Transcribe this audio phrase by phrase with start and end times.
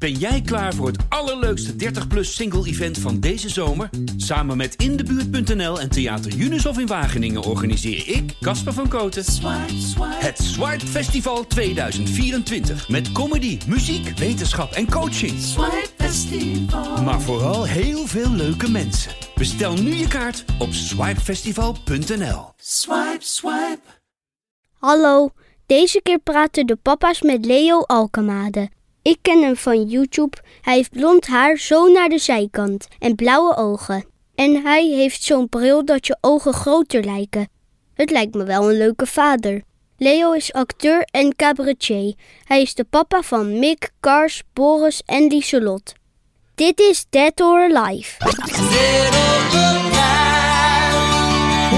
[0.00, 3.90] Ben jij klaar voor het allerleukste 30-plus single-event van deze zomer?
[4.16, 9.24] Samen met Indebuurt.nl en Theater Unisof in Wageningen organiseer ik, Casper van Koten,
[10.00, 12.88] het Swipe Festival 2024.
[12.88, 15.32] Met comedy, muziek, wetenschap en coaching.
[17.04, 19.12] Maar vooral heel veel leuke mensen.
[19.34, 22.52] Bestel nu je kaart op swipefestival.nl.
[22.56, 23.80] Swipe, swipe.
[24.78, 25.30] Hallo,
[25.66, 28.70] deze keer praten de papa's met Leo Alkemade.
[29.02, 30.36] Ik ken hem van YouTube.
[30.60, 34.04] Hij heeft blond haar zo naar de zijkant en blauwe ogen.
[34.34, 37.48] En hij heeft zo'n bril dat je ogen groter lijken.
[37.94, 39.62] Het lijkt me wel een leuke vader.
[39.96, 42.14] Leo is acteur en cabaretier.
[42.44, 45.92] Hij is de papa van Mick, Kars, Boris en Lieselot.
[46.54, 48.16] Dit is Dead or Alive.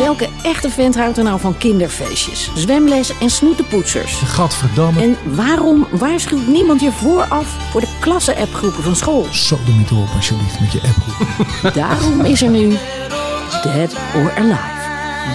[0.02, 4.12] Welke echte vent houdt er nou van kinderfeestjes, zwemles en snoetenpoetsers?
[4.12, 5.01] Gadverdamme.
[5.01, 9.27] En waarom waarschuwt niemand je vooraf voor de klasse-appgroepen van school?
[9.30, 11.75] Zo de niet op alsjeblieft met je appgroep.
[11.83, 12.69] Daarom is er nu
[13.62, 14.80] Dead or Alive.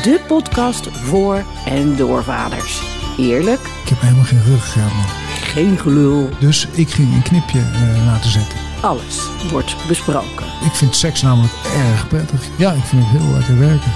[0.04, 2.82] De podcast voor en door vaders.
[3.18, 4.42] Eerlijk, Ik heb helemaal geen
[4.76, 5.06] man.
[5.44, 8.67] geen gelul, Dus ik ging een knipje eh, laten zetten.
[8.82, 10.46] Alles wordt besproken.
[10.66, 11.54] Ik vind seks namelijk
[11.92, 12.42] erg prettig.
[12.56, 13.92] Ja, ik vind het heel lekker werken.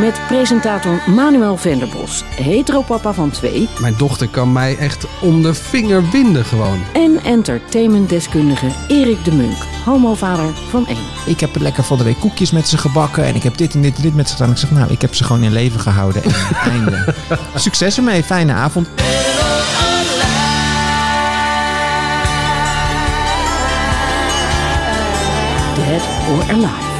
[0.00, 3.68] Met presentator Manuel Venderbos, heteropapa van twee...
[3.80, 6.78] Mijn dochter kan mij echt om de vinger winden gewoon.
[6.92, 11.06] en entertainmentdeskundige Erik de Munk, homovader van één.
[11.26, 13.24] Ik heb lekker van de week koekjes met ze gebakken.
[13.24, 14.50] En ik heb dit en dit en dit met ze gedaan.
[14.50, 16.22] Ik zeg, nou, ik heb ze gewoon in leven gehouden.
[16.22, 16.32] En
[16.72, 17.14] einde.
[17.54, 18.22] Succes ermee.
[18.22, 18.88] Fijne avond.
[25.92, 26.90] Dead or Alive.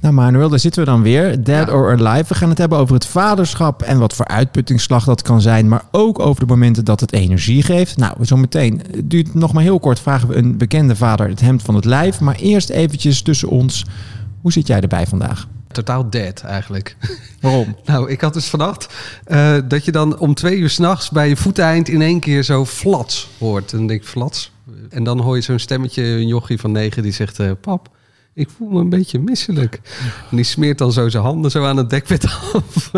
[0.00, 1.44] Nou, Manuel, daar zitten we dan weer.
[1.44, 2.28] Dead or Alive.
[2.28, 5.68] We gaan het hebben over het vaderschap en wat voor uitputtingsslag dat kan zijn.
[5.68, 7.96] Maar ook over de momenten dat het energie geeft.
[7.96, 10.00] Nou, zometeen het duurt nog maar heel kort.
[10.00, 12.20] Vragen we een bekende vader het hemd van het lijf.
[12.20, 13.84] Maar eerst eventjes tussen ons.
[14.40, 15.48] Hoe zit jij erbij vandaag?
[15.72, 16.96] Totaal dead eigenlijk.
[17.40, 17.76] Waarom?
[17.84, 18.94] Nou, ik had dus vannacht
[19.24, 22.64] eh, dat je dan om twee uur s'nachts bij je voeteind in één keer zo
[22.64, 23.72] flats hoort.
[23.72, 24.54] En dan denk ik flats.
[24.88, 27.38] En dan hoor je zo'n stemmetje, een jochie van negen, die zegt...
[27.38, 27.88] eh, pap,
[28.34, 29.80] ik voel me een beetje misselijk.
[30.30, 32.90] En die smeert dan zo zijn handen zo aan het dekbed af.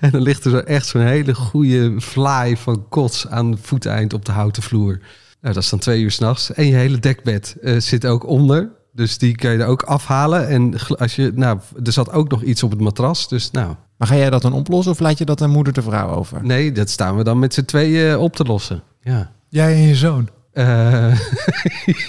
[0.00, 4.12] en dan ligt er zo echt zo'n hele goede vlaai van kots aan het voeteind
[4.12, 5.00] op de houten vloer.
[5.40, 6.52] Nou, dat is dan twee uur s'nachts.
[6.52, 8.70] En je hele dekbed eh, zit ook onder.
[8.92, 10.48] Dus die kan je er ook afhalen.
[10.48, 13.28] En als je, nou, er zat ook nog iets op het matras.
[13.28, 15.82] Dus nou, Maar ga jij dat dan oplossen of laat je dat aan moeder de
[15.82, 16.44] vrouw over?
[16.44, 18.82] nee, dat staan we dan met z'n tweeën eh, op te lossen.
[19.00, 19.32] Ja.
[19.48, 20.28] Jij en je zoon.
[20.56, 21.18] Eh,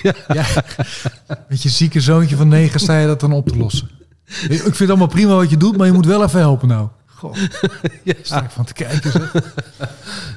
[0.28, 0.46] Ja.
[1.50, 3.90] Met je zieke zoontje van negen sta je dat dan op te lossen.
[4.50, 6.88] Ik vind het allemaal prima wat je doet, maar je moet wel even helpen nou.
[7.18, 7.34] Goh,
[8.04, 8.14] ja.
[8.22, 9.12] sta ik van te kijken.
[9.12, 9.32] Zeg.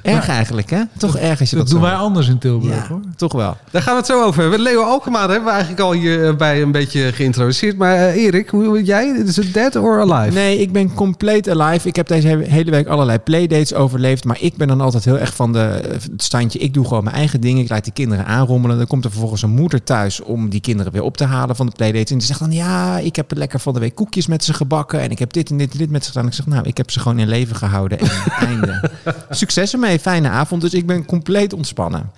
[0.03, 0.81] Erg eigenlijk, hè?
[0.97, 2.99] Toch erg als je dat, Dat doen zo- wij anders in Tilburg Ja, hoor.
[3.15, 3.57] toch wel.
[3.71, 4.59] Daar gaan we het zo over hebben.
[4.59, 7.77] Leo Alkema hebben we eigenlijk al hierbij een beetje geïntroduceerd.
[7.77, 9.07] Maar eh, Erik, hoe jij?
[9.25, 10.33] Is het dead or alive?
[10.37, 11.87] Nee, ik ben compleet alive.
[11.87, 14.23] Ik heb deze he- hele week allerlei playdates overleefd.
[14.25, 15.59] Maar ik ben dan altijd heel erg van de,
[15.91, 16.59] het standje.
[16.59, 17.63] Ik doe gewoon mijn eigen dingen.
[17.63, 18.77] Ik laat die kinderen aanrommelen.
[18.77, 21.65] Dan komt er vervolgens een moeder thuis om die kinderen weer op te halen van
[21.65, 22.11] de playdates.
[22.11, 24.99] En die zegt dan, ja, ik heb lekker van de week koekjes met ze gebakken.
[24.99, 26.27] En ik heb dit en dit en dit met ze gedaan.
[26.27, 27.99] Ik zeg, nou, ik heb ze gewoon in leven gehouden.
[27.99, 28.07] En
[28.47, 28.89] einde.
[29.29, 29.99] Succes ermee.
[29.99, 30.61] Fijne avond.
[30.61, 32.11] Dus ik ben compleet ontspannen.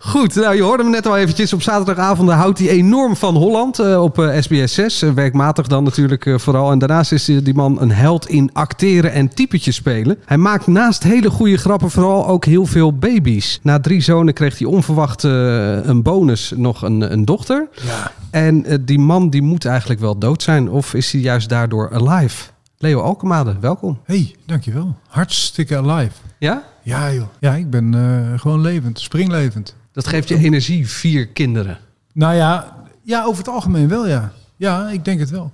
[0.00, 1.52] Goed, nou je hoorde hem net al eventjes.
[1.52, 5.02] Op zaterdagavond houdt hij enorm van Holland eh, op eh, SBS 6.
[5.02, 6.70] Eh, werkmatig dan natuurlijk eh, vooral.
[6.70, 10.18] En daarnaast is die man een held in acteren en typetjes spelen.
[10.24, 13.58] Hij maakt naast hele goede grappen vooral ook heel veel baby's.
[13.62, 17.68] Na drie zonen kreeg hij onverwacht eh, een bonus nog een, een dochter.
[17.86, 18.12] Ja.
[18.30, 20.70] En eh, die man die moet eigenlijk wel dood zijn.
[20.70, 22.44] Of is hij juist daardoor alive?
[22.80, 23.98] Leo Alkemade, welkom.
[24.04, 24.96] hey, dankjewel.
[25.08, 26.12] Hartstikke alive.
[26.38, 26.64] Ja?
[26.82, 27.26] Ja joh.
[27.40, 29.74] Ja, ik ben eh, gewoon levend, springlevend.
[29.92, 31.78] Dat geeft je energie, vier kinderen.
[32.12, 34.32] Nou ja, ja, over het algemeen wel, ja.
[34.56, 35.52] Ja, ik denk het wel.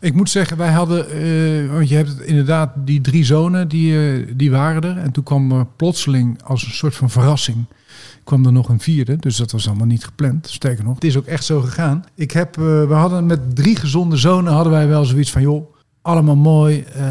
[0.00, 4.32] Ik moet zeggen, wij hadden, eh, want je hebt inderdaad, die drie zonen, die, eh,
[4.36, 4.96] die waren er.
[4.96, 7.64] En toen kwam er plotseling als een soort van verrassing,
[8.24, 9.16] kwam er nog een vierde.
[9.16, 10.48] Dus dat was allemaal niet gepland.
[10.48, 12.04] Sterker nog, het is ook echt zo gegaan.
[12.14, 15.74] Ik heb, we hadden met drie gezonde zonen, hadden wij wel zoiets van, joh,
[16.06, 16.80] allemaal mooi.
[16.80, 17.04] eh,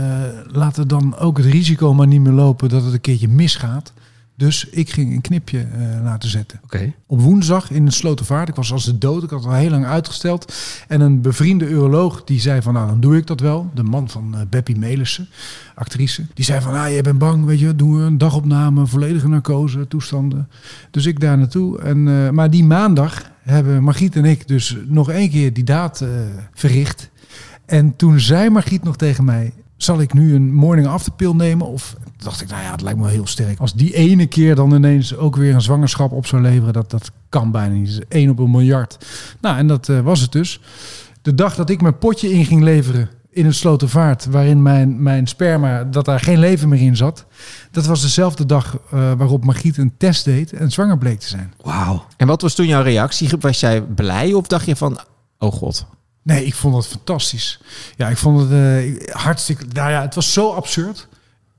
[0.47, 3.93] laten dan ook het risico maar niet meer lopen dat het een keertje misgaat.
[4.37, 6.93] Dus ik ging een knipje eh, laten zetten Oké.
[7.07, 8.49] op woensdag in de Slotervaart.
[8.49, 9.23] Ik was als de dood.
[9.23, 10.53] Ik had het al heel lang uitgesteld.
[10.87, 13.71] En een bevriende uroloog die zei van, nou dan doe ik dat wel.
[13.73, 15.27] De man van uh, Beppie Melissen,
[15.75, 16.25] actrice.
[16.33, 19.87] Die zei van, ah, jij bent bang, weet je, doen we een dagopname, volledige narcose,
[19.87, 20.49] toestanden.
[20.91, 21.79] Dus ik daar naartoe.
[21.79, 26.05] En, maar die maandag hebben Margriet en ik dus nog één keer die daad
[26.53, 27.09] verricht.
[27.65, 31.67] En toen zei Margriet nog tegen mij, zal ik nu een morning after pill nemen?
[31.67, 33.59] Of dacht ik, nou ja, het lijkt me wel heel sterk.
[33.59, 37.11] Als die ene keer dan ineens ook weer een zwangerschap op zou leveren, dat, dat
[37.29, 37.87] kan bijna niet.
[37.87, 39.05] Dat is één op een miljard.
[39.41, 40.61] Nou, en dat eh, was het dus.
[41.21, 45.27] De dag dat ik mijn potje in ging leveren in het Slotervaart, waarin mijn, mijn
[45.27, 47.25] sperma, dat daar geen leven meer in zat.
[47.71, 51.53] Dat was dezelfde dag eh, waarop Margriet een test deed en zwanger bleek te zijn.
[51.61, 52.05] Wauw.
[52.17, 53.29] En wat was toen jouw reactie?
[53.39, 54.99] Was jij blij of dacht je van,
[55.39, 55.85] oh god?
[56.25, 57.59] Nee, ik vond het fantastisch.
[57.95, 59.65] Ja, ik vond het eh, hartstikke.
[59.73, 61.07] Nou ja, het was zo absurd.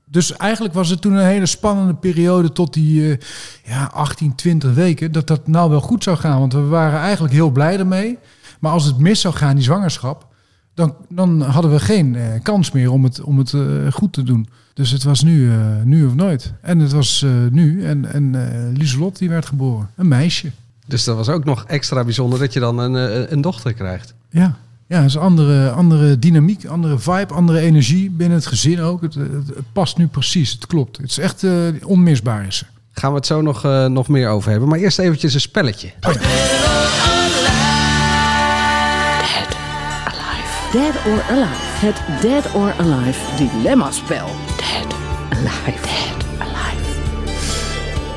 [0.05, 3.17] Dus eigenlijk was het toen een hele spannende periode tot die eh,
[3.63, 5.11] ja, 18, 20 weken.
[5.11, 6.39] Dat dat nou wel goed zou gaan.
[6.39, 8.17] Want we waren eigenlijk heel blij ermee.
[8.59, 10.27] Maar als het mis zou gaan, die zwangerschap.
[10.73, 13.53] Dan, dan hadden we geen eh, kans meer om het, om het
[13.93, 14.49] goed te doen.
[14.73, 15.51] Dus het was nu,
[15.83, 16.53] nu of nooit.
[16.61, 17.85] En het was nu.
[17.85, 19.89] En, en Lieselot die werd geboren.
[19.95, 20.51] Een meisje.
[20.87, 24.15] Dus dat was ook nog extra bijzonder dat je dan een, een dochter krijgt.
[24.29, 24.57] Ja,
[24.87, 29.01] ja, het is andere, andere dynamiek, andere vibe, andere energie binnen het gezin ook.
[29.01, 30.97] Het, het, het past nu precies, het klopt.
[30.97, 31.51] Het is echt eh,
[31.85, 32.65] onmisbaar is ze.
[32.91, 34.69] Gaan we het zo nog, eh, nog meer over hebben.
[34.69, 35.91] Maar eerst eventjes een spelletje.
[40.71, 41.85] Dead or Alive.
[41.85, 44.27] Het Dead or Alive dilemma-spel.
[44.57, 44.95] Dead
[45.29, 45.81] Alive.
[45.81, 46.26] Dead Alive.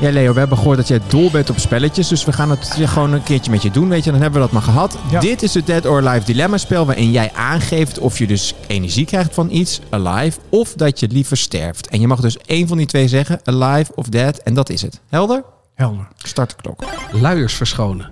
[0.01, 2.07] Ja, Leo, we hebben gehoord dat jij dol bent op spelletjes.
[2.07, 3.89] Dus we gaan het gewoon een keertje met je doen.
[3.89, 4.97] Weet je, dan hebben we dat maar gehad.
[5.11, 5.19] Ja.
[5.19, 6.85] Dit is het Dead or Alive dilemma spel.
[6.85, 10.39] Waarin jij aangeeft of je dus energie krijgt van iets, alive.
[10.49, 11.87] Of dat je liever sterft.
[11.87, 14.37] En je mag dus één van die twee zeggen, alive of dead.
[14.37, 15.01] En dat is het.
[15.09, 15.43] Helder?
[15.75, 16.07] Helder.
[16.15, 16.83] Start de klok.
[17.11, 18.09] Luiers verschonen.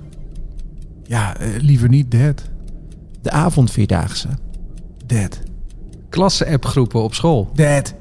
[1.03, 2.41] Ja, eh, liever niet dead.
[3.21, 4.27] De avondvierdaagse.
[5.05, 5.39] Dead.
[6.09, 7.49] Klasse-appgroepen op school.
[7.53, 7.93] Dead.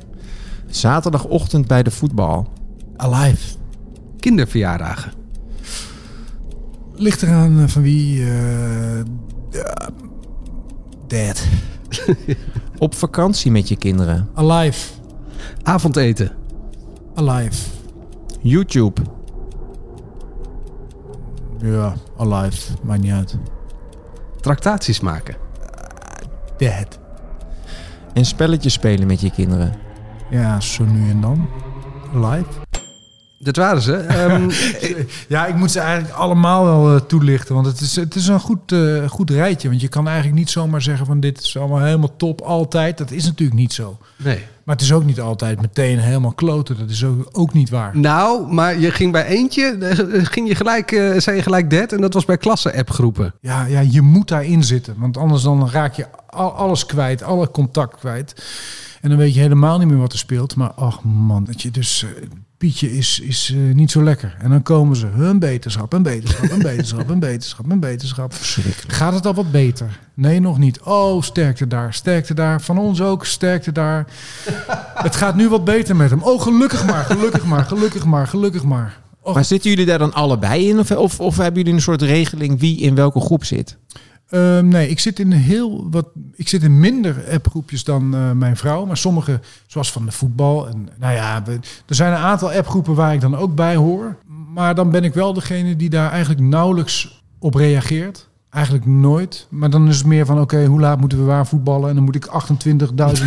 [0.66, 2.48] Zaterdagochtend bij de voetbal.
[2.96, 3.57] Alive.
[4.20, 5.12] Kinderverjaardagen.
[6.94, 8.22] Ligt eraan eh, van wie.
[8.24, 9.02] eh,
[9.50, 9.88] ja,
[11.06, 11.46] dead.
[12.78, 14.28] Op vakantie met je kinderen.
[14.34, 14.88] Alive.
[15.62, 16.32] Avondeten.
[17.14, 17.66] Alive.
[18.40, 19.00] YouTube.
[21.62, 22.72] Ja, alive.
[22.82, 23.36] Maakt niet uit.
[24.40, 25.36] Tractaties maken.
[26.56, 26.98] Dead.
[28.12, 29.72] En spelletjes spelen met je kinderen.
[30.30, 31.48] Ja, zo nu en dan.
[32.14, 32.67] Alive.
[33.54, 33.94] Dat waren ze.
[33.96, 34.50] Ehm,
[35.28, 37.54] Ja, ik moet ze eigenlijk allemaal wel eh, toelichten.
[37.54, 39.68] Want het is, het is een goed, eh, goed rijtje.
[39.68, 42.98] Want je kan eigenlijk niet zomaar zeggen van dit is allemaal helemaal top altijd.
[42.98, 43.98] Dat is natuurlijk niet zo.
[44.16, 44.44] nee.
[44.68, 46.78] Maar het is ook niet altijd meteen helemaal kloten.
[46.78, 47.96] Dat is ook, ook niet waar.
[47.96, 51.92] Nou, maar je ging bij eentje, eh, ging je gelijk, eh, zei je gelijk dead.
[51.92, 53.34] En dat was bij klasse-appgroepen.
[53.40, 54.94] Ja, ja, je moet daarin zitten.
[54.98, 57.22] Want anders dan raak je al, alles kwijt.
[57.22, 58.34] Alle contact kwijt.
[59.00, 60.56] En dan weet je helemaal niet meer wat er speelt.
[60.56, 62.02] Maar ach man, dat je dus...
[62.02, 62.28] eh,
[62.58, 64.36] Pietje is, is eh, niet zo lekker.
[64.40, 65.06] En dan komen ze.
[65.06, 68.32] Een beterschap, een beterschap, een beterschap, een beterschap, een beterschap.
[68.86, 69.98] Gaat het al wat beter?
[70.14, 70.80] Nee, nog niet.
[70.80, 72.60] Oh, sterkte daar, sterkte daar.
[72.60, 74.06] Van ons ook, sterkte daar.
[74.94, 76.22] het gaat nu wat beter met hem.
[76.22, 79.00] Oh, gelukkig maar, gelukkig maar, gelukkig maar, gelukkig maar.
[79.34, 80.78] Maar zitten jullie daar dan allebei in?
[80.78, 83.76] Of, of, of hebben jullie een soort regeling wie in welke groep zit?
[84.28, 86.06] Ehm, nee, ik zit in heel wat.
[86.34, 88.84] Ik zit in minder appgroepjes dan eh, mijn vrouw.
[88.86, 90.68] Maar sommige, zoals van de voetbal.
[90.68, 94.16] En nou ja, we- er zijn een aantal appgroepen waar ik dan ook bij hoor.
[94.54, 98.26] Maar dan ben ik wel degene die daar eigenlijk nauwelijks op reageert.
[98.50, 99.46] Eigenlijk nooit.
[99.50, 101.88] Maar dan is het meer van: oké, hoe laat moeten we waar voetballen?
[101.88, 103.24] En dan moet ik 28.000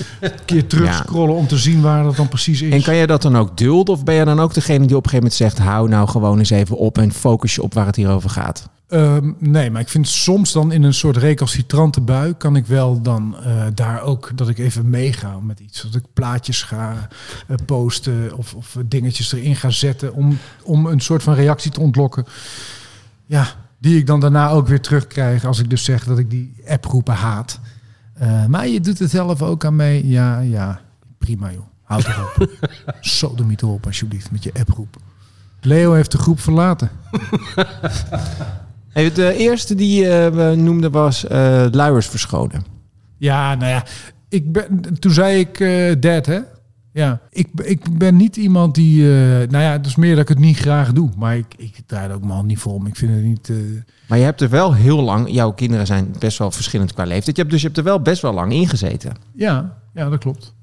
[0.44, 2.72] keer terugscrollen om te zien waar dat dan precies is.
[2.72, 3.94] En kan jij dat dan ook dulden?
[3.94, 5.58] Of ben je dan ook degene die op een gegeven moment zegt...
[5.58, 8.68] hou nou gewoon eens even op en focus je op waar het hier over gaat?
[8.92, 13.02] Ehm, nee, maar ik vind soms dan in een soort recalcitrante bui kan ik wel
[13.02, 15.82] dan eh, daar ook dat ik even meega met iets.
[15.82, 17.08] Dat ik plaatjes ga
[17.46, 21.80] eh, posten of, of dingetjes erin ga zetten om, om een soort van reactie te
[21.80, 22.24] ontlokken.
[23.26, 23.46] Ja,
[23.78, 27.14] die ik dan daarna ook weer terugkrijg als ik dus zeg dat ik die appgroepen
[27.14, 27.60] haat.
[28.14, 30.08] Eh, maar je doet het zelf ook aan mee.
[30.08, 30.80] Ja, ja,
[31.18, 31.66] prima joh.
[31.82, 32.48] Houd erop.
[33.00, 34.96] Sodemiet op alsjeblieft met je appgroep.
[35.60, 36.90] Leo heeft de groep verlaten.
[38.92, 42.64] Hey, de eerste die eh, we noemden was eh luiers verschonen.
[43.18, 43.84] Ja, nou ja,
[44.28, 46.38] ik ben, toen zei ik eh dead, hè?
[46.92, 50.28] Ja, ik, ik ben niet iemand die, eh, nou ja, het is meer dat ik
[50.28, 51.10] het niet graag doe.
[51.16, 52.86] Maar ik, ik draai er ook mijn hand niet voor om.
[52.86, 53.56] Ik vind het niet, eh,
[54.08, 55.30] Maar je hebt er wel heel lang...
[55.30, 57.36] Jouw kinderen zijn best wel verschillend qua leeftijd.
[57.36, 59.12] Je hebt, dus je hebt er wel best wel lang in gezeten.
[59.34, 60.54] ja, ja, dat klopt.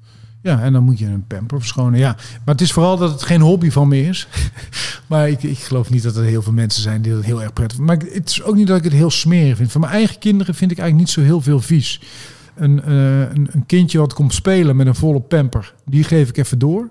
[0.42, 1.98] Ja, en dan moet je een pamper verschonen.
[1.98, 4.28] Ja, maar het is vooral dat het geen hobby van me is.
[5.06, 7.52] maar ik, ik geloof niet dat er heel veel mensen zijn die dat heel erg
[7.52, 7.96] prettig vinden.
[7.96, 9.72] Maar het is ook niet dat ik het heel smerig vind.
[9.72, 12.00] Van mijn eigen kinderen vind ik eigenlijk niet zo heel veel vies.
[12.54, 16.36] Een, eh, een, een kindje wat komt spelen met een volle pamper, die geef ik
[16.36, 16.88] even door.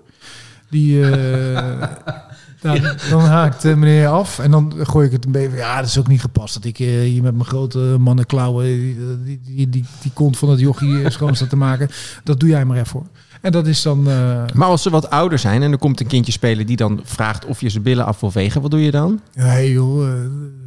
[0.70, 1.82] Die, eh,
[2.60, 2.80] Dan,
[3.10, 5.56] dan haakt uh, meneer af en dan gooi ik het een beetje.
[5.56, 9.68] Ja, dat is ook niet gepast dat ik hier met mijn grote mannenklauwen die, die,
[9.68, 11.88] die, die, kont van het jochie schoon staat te maken.
[12.24, 13.06] Dat doe jij maar even voor.
[13.40, 14.08] En dat is dan.
[14.08, 14.42] Uh...
[14.54, 17.44] Maar als ze wat ouder zijn en er komt een kindje spelen die dan vraagt
[17.44, 19.20] of je ze billen af wil vegen, wat doe je dan?
[19.32, 20.14] Ja, hey joh, uh,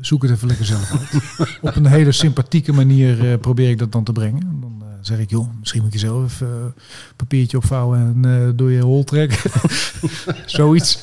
[0.02, 1.22] zoek het even lekker zelf uit.
[1.62, 4.58] Op een hele sympathieke manier uh, probeer ik dat dan te brengen.
[4.62, 6.74] Dan zeg ik, joh, misschien moet je zelf even een
[7.16, 9.52] papiertje opvouwen en door je hol trekken.
[10.46, 11.00] Zoiets.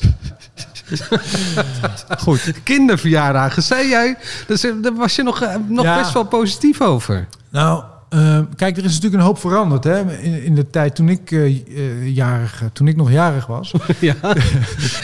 [2.23, 2.53] Goed.
[2.63, 4.17] Kinderverjaardagen, zei jij.
[4.47, 5.97] Dus, daar was je nog, nog ja.
[5.97, 7.27] best wel positief over.
[7.49, 10.19] Nou, uh, kijk, er is natuurlijk een hoop veranderd hè?
[10.21, 13.73] In, in de tijd toen ik, uh, uh, jarig, toen ik nog jarig was.
[13.99, 14.15] ja.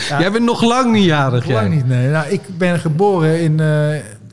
[0.09, 0.19] ja.
[0.19, 1.45] Jij bent nog lang niet jarig.
[1.45, 2.09] Nog lang niet, nee.
[2.09, 3.59] Nou, ik ben geboren in,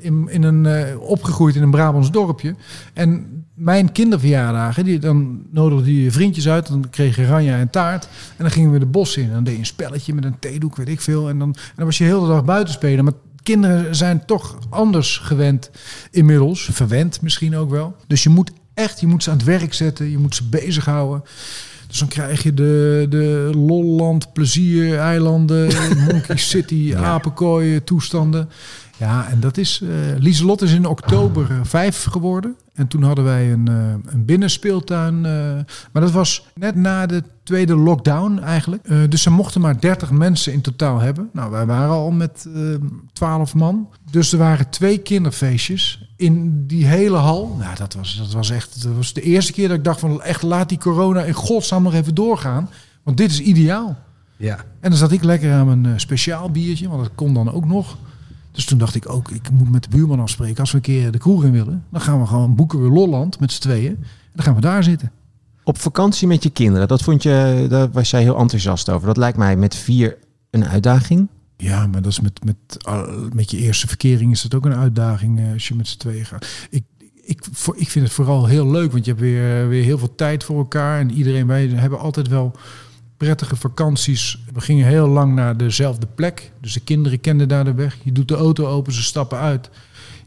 [0.00, 2.54] in, in een, opgegroeid in een Brabants dorpje.
[2.92, 6.68] En mijn kinderverjaardagen, die, dan nodigde je vriendjes uit.
[6.68, 8.04] Dan kreeg je ranja en taart.
[8.04, 9.24] En dan gingen we de bos in.
[9.24, 11.28] En dan deed je een spelletje met een theedoek, weet ik veel.
[11.28, 13.04] En dan, en dan was je heel de dag buiten spelen.
[13.04, 15.70] Maar kinderen zijn toch anders gewend
[16.10, 16.68] inmiddels.
[16.72, 17.96] Verwend misschien ook wel.
[18.06, 21.22] Dus je moet echt, je moet ze aan het werk zetten, je moet ze bezighouden.
[21.86, 25.70] Dus dan krijg je de, de Lolland, Plezier, Eilanden,
[26.08, 26.98] Monkey City, ja.
[26.98, 28.48] Apenkooi toestanden.
[28.96, 29.80] Ja, en dat is.
[29.82, 32.56] Uh, Lieselot is in oktober uh, vijf geworden.
[32.74, 35.20] En toen hadden wij een, uh, een binnenspeeltuin.
[35.20, 39.10] maar dat was net na de tweede lockdown eigenlijk.
[39.10, 41.28] dus ze mochten maar 30 mensen in totaal hebben.
[41.32, 42.48] Nou, wij waren al met
[43.12, 43.88] 12 man.
[44.10, 47.56] Dus er waren twee kinderfeestjes in die hele hal.
[47.58, 48.82] Nou, dat was, dat was echt.
[48.82, 51.82] Dat was de eerste keer dat ik dacht van echt laat die corona in godsnaam
[51.82, 52.70] nog even doorgaan.
[53.02, 53.96] Want dit is ideaal.
[54.36, 54.56] Ja.
[54.56, 57.96] En dan zat ik lekker aan mijn speciaal biertje, want dat kon dan ook nog.
[58.52, 60.60] Dus toen dacht ik ook, ik moet met de buurman afspreken.
[60.60, 63.40] Als we een keer de kroeg in willen, dan gaan we gewoon boeken we Lolland
[63.40, 63.96] met z'n tweeën.
[63.96, 65.10] En dan gaan we daar zitten.
[65.64, 69.06] Op vakantie met je kinderen, dat vond je, daar was jij heel enthousiast over.
[69.06, 70.16] Dat lijkt mij met vier
[70.50, 71.28] een uitdaging.
[71.64, 72.56] Ja, maar dat is met, met,
[73.34, 76.26] met je eerste verkering is dat ook een uitdaging eh, als je met z'n tweeën
[76.26, 76.46] gaat.
[76.70, 76.84] Ik,
[77.22, 80.44] ik, ik vind het vooral heel leuk, want je hebt weer, weer heel veel tijd
[80.44, 81.00] voor elkaar.
[81.00, 82.56] En iedereen, wij hebben altijd wel
[83.16, 84.44] prettige vakanties.
[84.52, 86.52] We gingen heel lang naar dezelfde plek.
[86.60, 87.96] Dus de kinderen kenden daar de weg.
[88.02, 89.70] Je doet de auto open, ze stappen uit.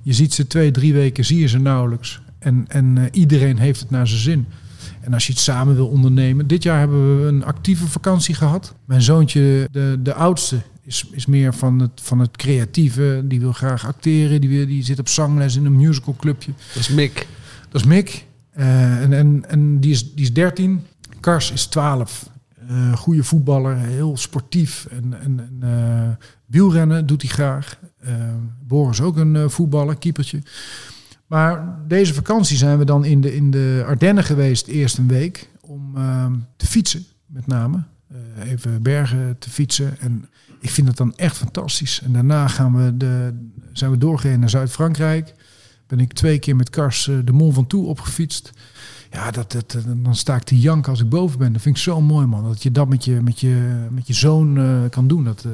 [0.02, 2.22] Je ziet ze twee, drie weken, zie je ze nauwelijks.
[2.40, 4.48] En, en uh, iedereen heeft het naar zijn zin.
[5.02, 6.48] En als je het samen wil ondernemen.
[6.48, 8.76] Dit jaar hebben we een actieve vakantie gehad.
[8.86, 13.22] Mijn zoontje, de, de oudste, is, is meer van het, van het creatieve.
[13.26, 14.42] Die wil graag acteren.
[14.42, 16.52] Die, wil, die zit op zangles in een musicalclubje.
[16.74, 17.28] Dat is Mick.
[17.70, 18.26] Dat is Mick.
[18.58, 20.86] Uh, en en, en die, is, die is 13.
[21.20, 22.30] Kars is 12.
[22.70, 24.88] Uh, goede voetballer, heel sportief.
[24.92, 27.80] En, en, en uh, wielrennen doet hij graag.
[28.68, 30.42] Boris ook een voetballer, keepertje.
[31.26, 35.50] Maar deze vakantie zijn we dan in de, in de Ardennen geweest, eerst een week,
[35.62, 37.84] om ehm, te fietsen, met name.
[38.44, 40.00] even bergen te fietsen.
[40.00, 40.30] En
[40.68, 42.02] ik vind het dan echt fantastisch.
[42.02, 43.34] En daarna gaan we de,
[43.74, 45.34] zijn we doorgegaan naar Zuid-Frankrijk.
[45.88, 48.52] Ben ik twee keer met Kars de Mont Ventoux opgefietst.
[49.12, 51.54] Ja, dat, dat, dan sta ik te janken als ik boven ben.
[51.54, 52.44] Dat vind ik zo mooi, man.
[52.44, 55.24] Dat je dat met je, met je, met je zoon uh, kan doen.
[55.24, 55.52] Dat, uh,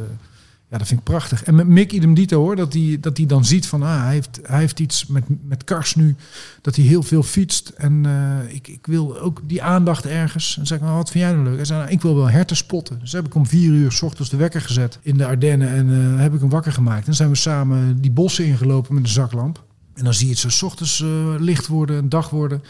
[0.73, 1.43] ja, dat vind ik prachtig.
[1.43, 2.55] En met Mick idem dito hoor.
[2.55, 5.63] Dat hij dat die dan ziet van, ah, hij heeft, hij heeft iets met, met
[5.63, 6.15] Kars nu.
[6.61, 7.69] Dat hij heel veel fietst.
[7.69, 10.57] En uh, ik, ik wil ook die aandacht ergens.
[10.59, 11.55] En zeg ik, nou, wat vind jij nou leuk?
[11.55, 12.99] Hij zei, nou, ik wil wel herten spotten.
[12.99, 15.69] Dus heb ik om vier uur s ochtends de wekker gezet in de Ardennen.
[15.69, 15.87] En
[16.19, 17.07] heb ik hem wakker gemaakt.
[17.07, 19.63] En zijn we samen die bossen ingelopen met een zaklamp.
[19.93, 21.03] En dan zie je het zo s ochtends
[21.39, 22.63] licht worden, een dag worden.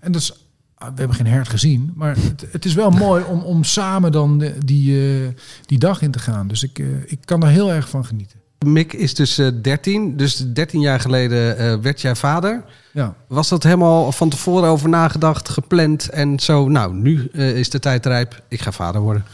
[0.00, 0.32] En dat is,
[0.78, 4.52] we hebben geen hert gezien, maar het, het is wel mooi om, om samen dan
[4.64, 5.28] die, uh,
[5.66, 6.48] die dag in te gaan.
[6.48, 8.40] Dus ik, uh, ik kan er heel erg van genieten.
[8.66, 12.64] Mick is dus uh, 13, dus 13 jaar geleden werd jij vader.
[12.92, 13.14] Ja.
[13.26, 16.68] Was dat helemaal van tevoren over nagedacht, gepland en zo?
[16.68, 19.24] Nou, nu is de tijd rijp, ik ga vader worden.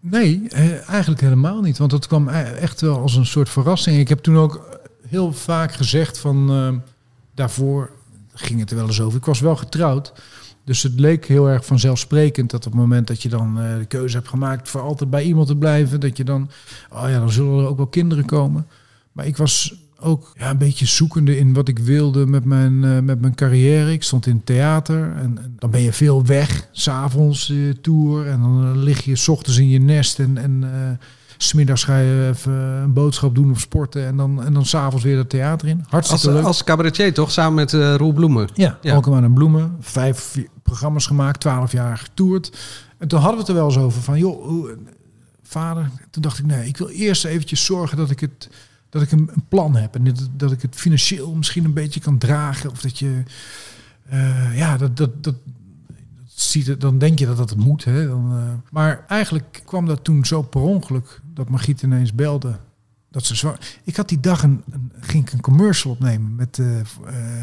[0.00, 0.48] Nee,
[0.86, 1.78] eigenlijk helemaal niet.
[1.78, 3.98] Want dat kwam e-, echt wel als een soort verrassing.
[3.98, 6.82] Ik heb toen ook heel vaak gezegd van
[7.34, 7.90] daarvoor
[8.34, 9.18] ging het er wel eens over.
[9.18, 10.12] Ik was wel getrouwd.
[10.70, 13.84] Dus het leek heel erg vanzelfsprekend dat op het moment dat je dan uh, de
[13.84, 16.50] keuze hebt gemaakt voor altijd bij iemand te blijven, dat je dan,
[16.92, 18.66] oh ja, dan zullen er ook wel kinderen komen.
[19.12, 22.98] Maar ik was ook ja, een beetje zoekende in wat ik wilde met mijn, uh,
[22.98, 23.92] met mijn carrière.
[23.92, 28.40] Ik stond in theater en, en dan ben je veel weg, s'avonds uh, tour en
[28.40, 30.64] dan lig je s ochtends in je nest en, en
[31.42, 34.06] Smiddags ga je even een boodschap doen of sporten.
[34.06, 35.84] En dan, en dan s'avonds weer het theater in.
[35.88, 36.44] Hartstikke als, leuk.
[36.44, 37.30] Als cabaretier toch?
[37.30, 38.48] Samen met uh, Roel Bloemen.
[38.54, 39.00] Ja, ja.
[39.02, 39.76] En Bloemen.
[39.80, 40.36] Vijf
[40.70, 41.40] programma's gemaakt.
[41.40, 42.58] Twaalf jaar getoerd.
[42.98, 44.18] En toen hadden we het er wel eens over van...
[44.18, 44.68] joh,
[45.42, 45.90] vader...
[46.10, 48.48] Toen dacht ik, nee, ik wil eerst eventjes zorgen dat ik het...
[48.88, 52.70] Dat ik een, plan heb en dat, ik het financieel misschien een beetje kan dragen.
[52.70, 53.22] Of dat je,
[54.12, 55.34] uh, ja, dat, dat, dat,
[56.26, 57.84] ziet het, dan denk je dat dat het moet.
[57.84, 58.06] Hè?
[58.06, 62.58] Dan, uh, maar eigenlijk kwam dat toen zo per ongeluk dat Margriet ineens belde
[63.10, 63.58] dat ze zwanger...
[63.84, 66.84] Ik had die dag een, een, ging ik een commercial opnemen met eh, eh,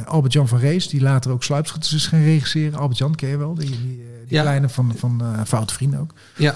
[0.06, 2.80] Albert-Jan van Rees, die later ook Sluipschutters is gaan regisseren.
[2.80, 4.42] Albert-Jan ken je wel, die, die, die Ja.
[4.42, 6.14] kleine van, van eh Foute Vrienden ook.
[6.38, 6.56] Ja.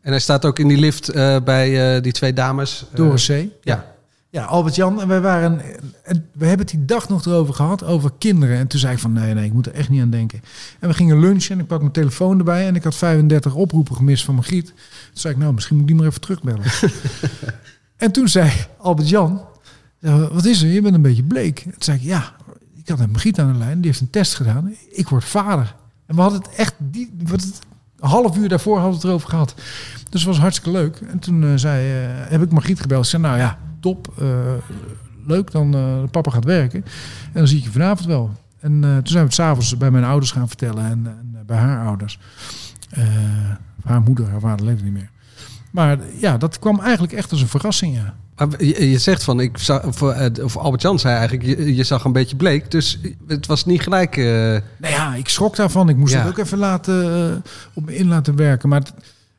[0.00, 2.84] En hij staat ook in die lift eh, bij eh, die twee dames.
[2.90, 3.44] eh, Doris C.
[3.62, 3.96] ja.
[4.30, 5.00] Ja, Albert-Jan.
[5.00, 5.60] En wij waren...
[6.02, 8.56] En we hebben het die dag nog erover gehad, over kinderen.
[8.58, 10.40] En toen zei ik van, nee, nee, ik moet er echt niet aan denken.
[10.78, 12.66] En we gingen lunchen en ik pak mijn telefoon erbij.
[12.66, 14.66] En ik had 35 oproepen gemist van Margriet.
[14.66, 14.74] Toen
[15.12, 16.62] zei ik, nou, misschien moet ik die maar even terugbellen.
[17.98, 19.40] en toen zei Albert-Jan,
[19.98, 20.68] ja, wat is er?
[20.68, 21.60] Je bent een beetje bleek.
[21.60, 22.32] Toen zei ik, ja,
[22.74, 23.76] ik had een Margriet aan de lijn.
[23.76, 24.74] Die heeft een test gedaan.
[24.90, 25.74] Ik word vader.
[26.06, 26.74] En we hadden het echt...
[26.78, 29.54] Die, wat een half uur daarvoor hadden we het erover gehad.
[30.10, 30.96] Dus het was hartstikke leuk.
[30.96, 33.04] En toen eh, zei, eh, heb ik Margriet gebeld.
[33.04, 34.12] Ze zei, nou ja, top.
[34.18, 34.26] eh,
[35.26, 35.70] leuk, dan
[36.10, 36.84] papa gaat werken.
[37.24, 38.30] En dan zie ik je vanavond wel.
[38.60, 40.84] En toen zijn we het s'avonds bij mijn ouders gaan vertellen.
[40.84, 42.18] En, en bij haar ouders.
[43.84, 45.10] Haar moeder, haar vader leefde niet meer.
[45.70, 48.14] Maar ja, dat kwam eigenlijk echt als een verrassing, ja.
[48.36, 52.04] Maar je, zegt van, ik zag, of, eh, Albert Jan zei eigenlijk, je, je zag
[52.04, 52.70] een beetje bleek.
[52.70, 54.16] Dus het was niet gelijk.
[54.16, 54.62] eh, Nou
[54.94, 55.88] ja, ik schrok daarvan.
[55.88, 56.18] Ik moest Ja.
[56.20, 58.68] het ook even laten, eh, op me in laten werken.
[58.68, 58.92] Maar het,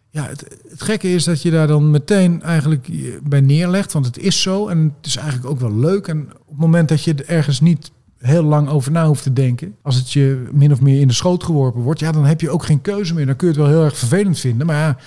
[0.09, 2.89] ja, het, het gekke is dat je daar dan meteen eigenlijk
[3.23, 3.93] bij neerlegt.
[3.93, 6.07] Want het is zo en het is eigenlijk ook wel leuk.
[6.07, 9.33] En op het moment dat je er ergens niet heel lang over na hoeft te
[9.33, 9.75] denken.
[9.81, 11.99] Als het je min of meer in de schoot geworpen wordt.
[11.99, 13.25] Ja, dan heb je ook geen keuze meer.
[13.25, 14.67] Dan kun je het wel heel erg vervelend vinden.
[14.67, 14.97] Maar ja,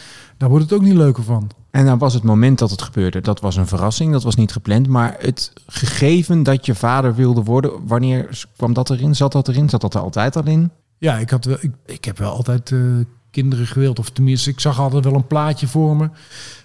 [0.42, 1.50] daar wordt het ook niet leuker van.
[1.70, 3.20] En dan was het moment dat het gebeurde.
[3.20, 4.88] Dat was een verrassing, dat was niet gepland.
[4.88, 9.14] Maar het gegeven dat je vader wilde worden, wanneer kwam dat erin?
[9.14, 9.68] Zat dat erin?
[9.68, 10.70] Zat dat er altijd al in?
[10.98, 12.80] Ja, ik, had wel, ik, ik heb wel altijd eh,
[13.30, 13.98] kinderen gewild.
[13.98, 16.10] Of tenminste, ik zag altijd wel een plaatje voor me.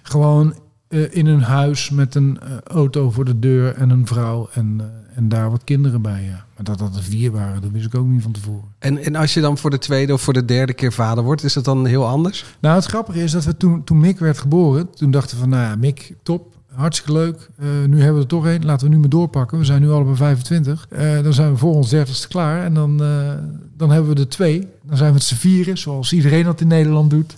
[0.02, 0.54] Gewoon
[0.88, 4.48] eh, in een huis met een eh, auto voor de deur en een vrouw.
[4.52, 6.44] En, eh, en daar wat kinderen bij, ja.
[6.54, 8.68] Maar dat dat er vier waren, dat wist ik ook niet van tevoren.
[8.78, 11.44] en, en als je dan voor de tweede of voor de derde keer vader wordt,
[11.44, 12.44] is dat dan heel anders?
[12.60, 15.50] Nou, het grappige is dat we toen, toen Mick werd geboren, toen dachten we van,
[15.50, 17.48] nou ja, Mick, top, hartstikke leuk.
[17.58, 19.58] Eh, nu hebben we er toch één, laten we nu maar doorpakken.
[19.58, 20.86] We zijn nu allebei 25.
[20.90, 23.32] Eh, dan zijn we voor ons dertigste klaar en dan, eh,
[23.76, 24.66] dan hebben we er twee.
[24.82, 27.36] Dan zijn we met z'n vieren, zoals iedereen dat in Nederland doet.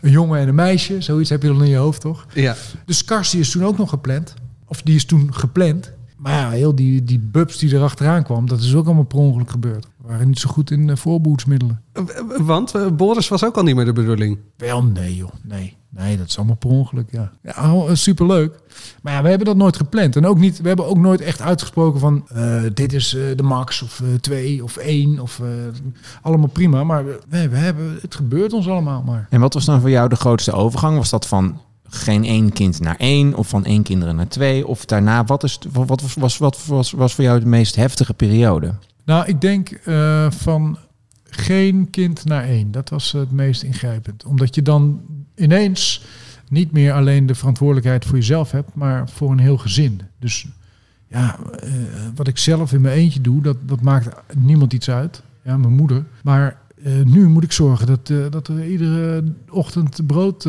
[0.00, 2.26] Een jongen en een meisje, zoiets heb je dan in je hoofd, toch?
[2.34, 2.56] Ja.
[2.84, 4.34] Dus Kars die is toen ook nog gepland.
[4.66, 5.92] Of die is toen gepland.
[6.16, 9.50] Maar ja, heel die, die bubs die erachteraan kwam, dat is ook allemaal per ongeluk
[9.50, 9.86] gebeurd.
[10.08, 11.82] Waren niet zo goed in uh, voorbehoedsmiddelen.
[12.36, 14.38] Want eh, Boris was ook al niet meer de bedoeling.
[14.56, 15.76] Wel, nee joh, nee.
[15.90, 17.32] Nee, dat is allemaal per ongeluk, ja.
[17.42, 18.58] Ja, oh, superleuk.
[19.02, 20.16] Maar ja, we hebben dat nooit gepland.
[20.16, 22.28] En ook niet, we hebben ook nooit echt uitgesproken van...
[22.28, 25.40] eh, dit is eh, de max, of eh, twee, of één, of...
[25.40, 25.46] eh,
[26.22, 29.26] allemaal prima, maar we, we hebben, het gebeurt ons allemaal maar.
[29.30, 30.96] En wat was dan voor jou de grootste overgang?
[30.96, 34.66] Was dat van geen één kind naar één, of van één kinderen naar twee?
[34.66, 38.14] Of daarna, wat, is, wat, was, was, wat was, was voor jou de meest heftige
[38.14, 38.74] periode?
[39.08, 40.78] Nou, ik denk eh, van
[41.24, 42.70] geen kind naar één.
[42.70, 44.24] Dat was het meest ingrijpend.
[44.24, 45.00] Omdat je dan
[45.34, 46.04] ineens
[46.48, 50.00] niet meer alleen de verantwoordelijkheid voor jezelf hebt, maar voor een heel gezin.
[50.18, 50.46] Dus
[51.06, 51.72] ja, eh,
[52.14, 55.22] wat ik zelf in mijn eentje doe, dat, dat maakt niemand iets uit.
[55.42, 56.04] Ja, mijn moeder.
[56.22, 60.48] Maar eh, nu moet ik zorgen dat, dat er iedere ochtend brood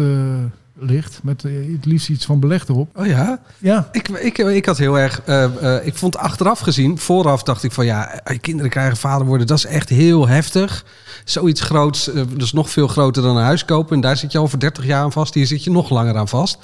[0.79, 1.19] ligt.
[1.23, 2.97] Met eh, het liefst iets van beleg erop.
[2.97, 3.39] Oh ja?
[3.57, 5.21] Ja, Ik, ik, ik had heel erg.
[5.21, 5.43] eh,
[5.75, 9.57] eh, ik vond achteraf gezien, vooraf dacht ik van ja, kinderen krijgen vader worden, dat
[9.57, 10.85] is echt heel heftig.
[11.23, 13.95] Zoiets groots, dat is nog veel groter dan een huis kopen.
[13.95, 15.33] En daar zit je al voor 30 jaar aan vast.
[15.33, 16.57] Hier zit je nog langer aan vast.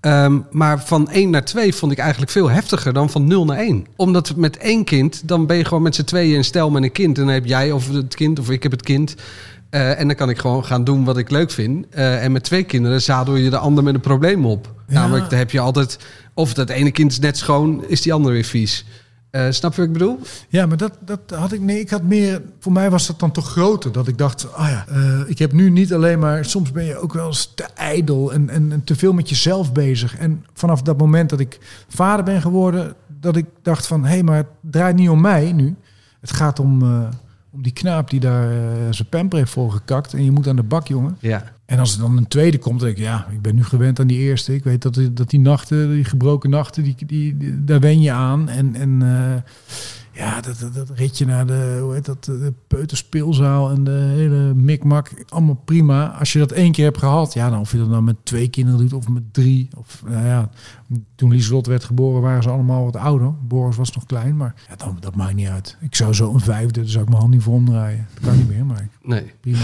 [0.00, 3.58] Ehm, maar van 1 naar 2 vond ik eigenlijk veel heftiger dan van 0 naar
[3.58, 3.86] 1.
[3.96, 6.92] Omdat met één kind, dan ben je gewoon met z'n tweeën in stel met een
[6.92, 7.18] kind.
[7.18, 9.14] En dan heb jij of het kind of ik heb het kind.
[9.70, 11.86] Eh, en dan kan ik gewoon gaan doen wat ik leuk vind.
[11.90, 14.74] Eh, en met twee kinderen zadel je de ander met een probleem op.
[14.86, 14.94] Ja.
[14.94, 15.98] Namelijk, dan heb je altijd...
[16.34, 18.84] Of dat ene kind is net schoon, is die andere weer vies.
[19.30, 20.18] Eh, snap je wat ik bedoel?
[20.48, 21.60] Ja, maar dat, dat had ik.
[21.60, 22.42] Nee, ik had meer.
[22.60, 23.92] Voor mij was dat dan toch groter.
[23.92, 24.86] Dat ik dacht, ah ja,
[25.26, 26.44] ik heb nu niet alleen maar.
[26.44, 29.72] Soms ben je ook wel eens te ijdel en, en, en te veel met jezelf
[29.72, 30.16] bezig.
[30.16, 34.22] En vanaf dat moment dat ik vader ben geworden, dat ik dacht van, hé, hey,
[34.22, 35.76] maar het draait niet om mij nu.
[36.20, 36.82] Het gaat om,
[37.52, 38.58] om die knaap die daar eh,
[38.90, 40.14] zijn pamper heeft volgekakt.
[40.14, 41.16] En je moet aan de bak, jongen.
[41.20, 41.44] Ja.
[41.66, 44.00] En als er dan een tweede komt, dan denk ik, ja, ik ben nu gewend
[44.00, 44.54] aan die eerste.
[44.54, 48.00] Ik weet dat die, dat die nachten, die gebroken nachten, die, die, die- daar wen
[48.00, 48.48] je aan.
[48.48, 49.42] En, en eh,
[50.12, 54.54] ja, dat, dat, dat ritje naar de, hoe heet dat, de peuterspeelzaal en de hele
[54.54, 56.06] mikmak, allemaal prima.
[56.18, 58.48] Als je dat één keer hebt gehad, ja, dan of je dat dan met twee
[58.48, 59.68] kinderen doet of met drie.
[59.76, 60.48] Of, nou ja,
[61.14, 63.32] toen Lieslot werd geboren waren ze allemaal wat ouder.
[63.48, 65.76] Boris was nog klein, maar ja, dan, dat maakt niet uit.
[65.80, 68.06] Ik zou zo een vijfde, dan zou ik mijn hand niet voor omdraaien.
[68.14, 69.32] Dat kan niet meer, maar ik- Nee.
[69.40, 69.58] prima.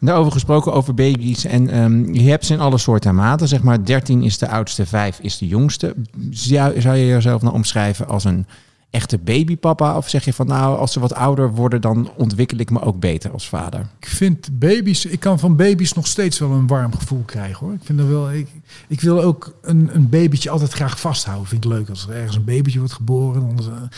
[0.00, 1.44] Daarover gesproken over baby's.
[1.44, 3.48] En ehm, je hebt ze in alle soorten en maten.
[3.48, 5.94] Zeg maar 13 is de oudste, 5 is de jongste.
[6.30, 8.46] Zou, zou je jezelf nou omschrijven als een
[8.90, 9.96] echte babypapa?
[9.96, 13.00] Of zeg je van nou, als ze wat ouder worden, dan ontwikkel ik me ook
[13.00, 13.80] beter als vader?
[13.98, 17.74] Ik vind baby's, ik kan van baby's nog steeds wel een warm gevoel krijgen hoor.
[17.74, 18.48] Ik vind dat wel, ik,
[18.88, 21.48] ik wil ook een, een babytje altijd graag vasthouden.
[21.48, 23.56] Vind ik leuk als er ergens een babytje wordt geboren.
[23.56, 23.90] Dan,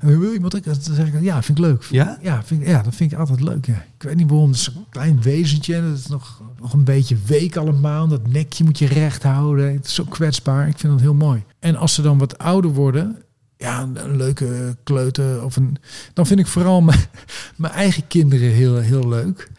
[0.00, 1.82] en wil iemand ik, dan zeg ik, ja, vind ik leuk.
[1.90, 2.18] Ja?
[2.22, 3.66] Ja, vind ik, ja, dat vind ik altijd leuk.
[3.66, 3.84] Ja.
[3.96, 5.74] Ik weet niet waarom, het is een klein wezentje.
[5.74, 8.08] en Dat is nog, nog een beetje week allemaal.
[8.08, 9.72] Dat nekje moet je recht houden.
[9.72, 10.68] Het is zo kwetsbaar.
[10.68, 11.44] Ik vind dat heel mooi.
[11.58, 13.22] En als ze dan wat ouder worden,
[13.56, 15.76] ja, een, een leuke kleuter of een.
[16.12, 16.98] Dan vind ik vooral mijn,
[17.56, 19.50] mijn eigen kinderen heel, heel leuk.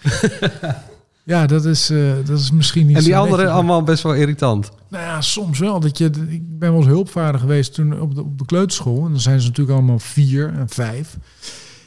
[1.24, 2.98] ja, dat is, eh, dat is misschien niet.
[2.98, 4.72] En die anderen allemaal best wel irritant.
[4.90, 5.80] Nou ja, soms wel.
[5.80, 9.06] Dat je, ik ben wel eens hulpvaarder geweest toen op de, op de kleuterschool.
[9.06, 11.18] En dan zijn ze natuurlijk allemaal vier en vijf.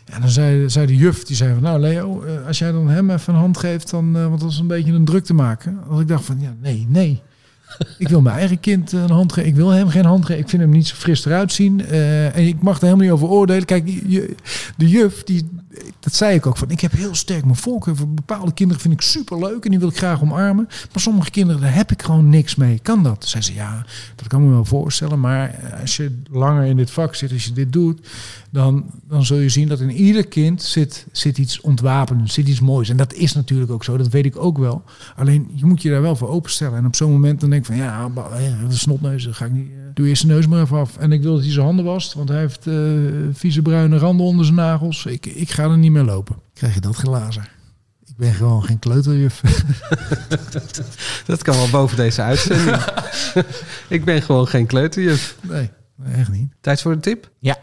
[0.04, 1.62] En dan zei, zei de juf, die zei van...
[1.62, 3.90] Nou Leo, eh, als jij dan hem even een hand geeft...
[3.90, 5.80] dan eh, want dat is een beetje een druk te maken.
[5.88, 7.22] Dat ik dacht van, ja, nee, nee.
[7.98, 9.50] Ik wil mijn eigen kind een hand geven.
[9.50, 10.42] Ik wil hem geen hand geven.
[10.42, 11.86] Ik vind hem niet zo fris eruit zien.
[11.86, 13.64] Eh, en ik mag er helemaal niet over oordelen.
[13.64, 13.86] Kijk,
[14.76, 15.48] de juf, die,
[16.00, 16.56] dat zei ik ook.
[16.56, 17.96] Van, ik heb heel sterk mijn voorkeur.
[17.96, 19.64] Voor bepaalde kinderen vind ik super leuk.
[19.64, 20.64] En die wil ik graag omarmen.
[20.66, 22.78] Maar sommige kinderen, daar heb ik gewoon niks mee.
[22.82, 23.24] Kan dat?
[23.28, 25.20] Zei ze, ja, dat kan me wel voorstellen.
[25.20, 28.08] Maar eh, als je langer in dit vak zit, als je dit doet...
[28.50, 32.34] dan, dan zul je zien dat in ieder kind zit, zit iets ontwapenends.
[32.34, 32.88] Zit iets moois.
[32.88, 33.96] En dat is natuurlijk ook zo.
[33.96, 34.82] Dat weet ik ook wel.
[35.16, 36.78] Alleen, je moet je daar wel voor openstellen.
[36.78, 37.84] En op zo'n moment dan denk ik van...
[37.84, 38.10] ja,
[38.62, 39.70] een snotneus, dan ga ik niet...
[40.00, 40.96] doe eerst zijn neus maar even af.
[40.96, 42.14] En ik wil dat hij zijn handen wast.
[42.14, 42.74] Want hij heeft eh,
[43.32, 45.06] vieze bruine randen onder zijn nagels.
[45.06, 46.36] Ik, ik ga er niet meer lopen.
[46.54, 47.44] Krijg je dat glazen?
[48.04, 49.40] Ik ben gewoon geen kleuterjuf.
[51.26, 52.76] Dat kan wel boven deze uitzending.
[53.88, 55.36] ik ben gewoon geen kleuterjuf.
[55.40, 56.52] Nee, nee, echt niet.
[56.60, 57.30] Tijd voor een tip?
[57.38, 57.56] Ja.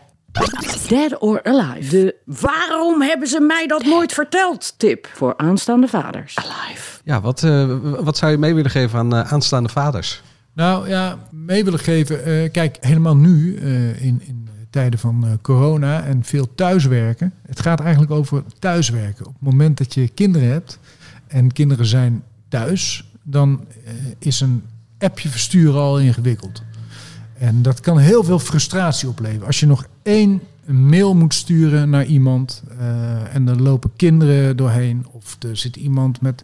[0.88, 1.90] Dead or Alive.
[1.90, 6.36] De waarom hebben ze mij dat nooit verteld tip voor aanstaande vaders.
[6.36, 7.00] Alive.
[7.04, 10.22] Ja, wat, eh, wat zou je mee willen geven aan eh, aanstaande vaders?
[10.58, 12.26] Nou ja, mee willen geven.
[12.26, 17.34] eh, kijk, helemaal nu eh, in, in tijden van eh, corona en veel thuiswerken.
[17.48, 19.26] Het gaat eigenlijk over thuiswerken.
[19.26, 20.80] Op het moment dat je kinderen hebt
[21.28, 23.66] en kinderen zijn thuis, dan
[24.20, 24.64] is een
[25.00, 26.64] appje versturen al ingewikkeld.
[27.38, 29.48] En dat kan heel veel frustratie opleveren.
[29.48, 35.06] Als je nog één mail moet sturen naar iemand eh, en er lopen kinderen doorheen
[35.12, 36.44] of er zit iemand met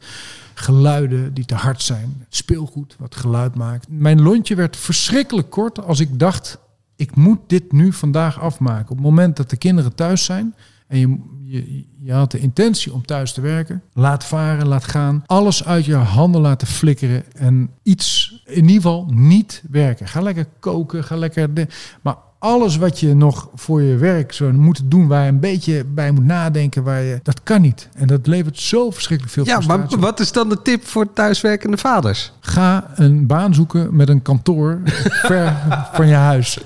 [0.54, 3.88] geluiden die te hard zijn, speelgoed wat geluid maakt.
[3.90, 6.58] Mijn lontje werd verschrikkelijk kort als ik dacht,
[6.96, 8.90] ik moet dit nu vandaag afmaken.
[8.90, 10.56] Op het moment dat de kinderen thuis zijn
[10.88, 15.24] en je, je, je had de intentie om thuis te werken, laat varen, laat gaan,
[15.26, 20.08] alles uit je handen laten flikkeren en iets in ieder geval niet werken.
[20.08, 21.54] Ga lekker koken, ga lekker...
[21.54, 21.68] De,
[22.02, 25.84] maar alles wat je nog voor je werk zou moeten doen, waar je een beetje
[25.86, 27.90] bij moet nadenken, waar je, dat kan niet.
[27.94, 30.04] En dat levert zo verschrikkelijk veel Ja, maar frustratie op.
[30.04, 32.32] wat is dan de tip voor thuiswerkende vaders?
[32.40, 34.82] Ga een baan zoeken met een kantoor
[35.30, 35.56] ver
[35.94, 36.58] van je huis.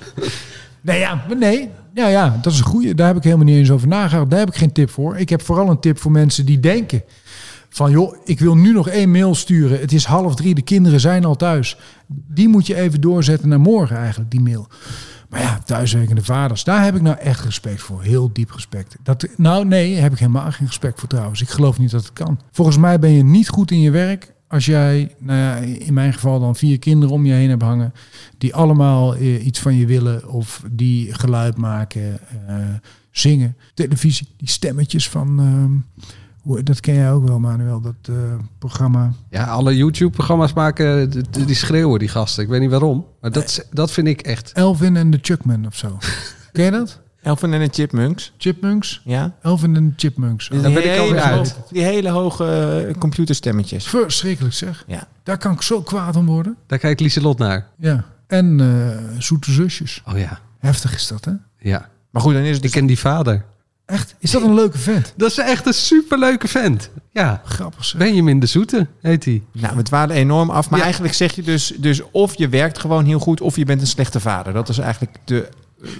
[0.80, 1.68] Nee, ja, maar nee.
[1.94, 2.94] Ja, ja, dat is een goede.
[2.94, 4.30] Daar heb ik helemaal niet eens over nagedacht.
[4.30, 5.16] Daar heb ik geen tip voor.
[5.16, 7.02] Ik heb vooral een tip voor mensen die denken
[7.68, 7.90] van...
[7.90, 9.80] joh, ik wil nu nog één mail sturen.
[9.80, 11.76] Het is half drie, de kinderen zijn al thuis.
[12.06, 14.68] Die moet je even doorzetten naar morgen eigenlijk, die mail.
[15.28, 18.02] Maar ja, thuiswerkende vaders, daar heb ik nou echt respect voor.
[18.02, 18.96] Heel diep respect.
[19.02, 21.40] Dat, nou nee, heb ik helemaal geen respect voor trouwens.
[21.40, 22.40] Ik geloof niet dat het kan.
[22.50, 26.12] Volgens mij ben je niet goed in je werk als jij, nou ja, in mijn
[26.12, 27.92] geval dan vier kinderen om je heen hebt hangen,
[28.38, 32.56] die allemaal eh, iets van je willen of die geluid maken, eh,
[33.10, 36.02] zingen, televisie, die stemmetjes van, ehm,
[36.62, 38.14] dat ken jij ook wel Manuel, dat eh,
[38.58, 39.12] programma.
[39.30, 42.42] Ja, alle YouTube-programma's maken, d- d- die schreeuwen die gasten.
[42.42, 43.06] Ik weet niet waarom.
[43.20, 44.52] Maar dat, is- dat vind ik echt.
[44.52, 45.98] Elvin en de Chuckman of zo.
[46.52, 47.00] ken je dat?
[47.22, 48.32] Elfen en de Chipmunks.
[48.38, 49.00] Chipmunks?
[49.04, 49.34] Ja.
[49.42, 50.48] Elvin en de Chipmunks.
[50.48, 51.56] Daar ben ik alweer uit.
[51.70, 52.44] Die hele hoge
[52.88, 53.86] eh, computerstemmetjes.
[53.88, 54.84] Verschrikkelijk zeg.
[54.86, 55.08] Ja.
[55.22, 56.56] Daar kan ik zo kwaad om worden.
[56.66, 57.66] Daar kijkt Lieselot naar.
[57.78, 58.04] Ja.
[58.26, 60.02] En eh, Zoete Zusjes.
[60.06, 61.32] Oh ja, Heftig is dat, hè?
[61.58, 61.88] ja.
[62.10, 62.70] Maar goed, dan is het Ik dus...
[62.72, 63.44] ken die vader.
[63.88, 64.14] Echt?
[64.18, 65.12] Is dat een leuke vent?
[65.16, 66.90] Dat is echt een superleuke vent.
[67.12, 67.98] Ja, Grappig zeg.
[68.00, 69.42] Benjamin de Zoete heet hij.
[69.52, 70.68] Nou, we dwalen enorm af.
[70.70, 70.84] Maar Ja.
[70.84, 73.40] eigenlijk zeg je dus, dus of je werkt gewoon heel goed...
[73.40, 74.52] of je bent een slechte vader.
[74.52, 75.48] Dat is eigenlijk de,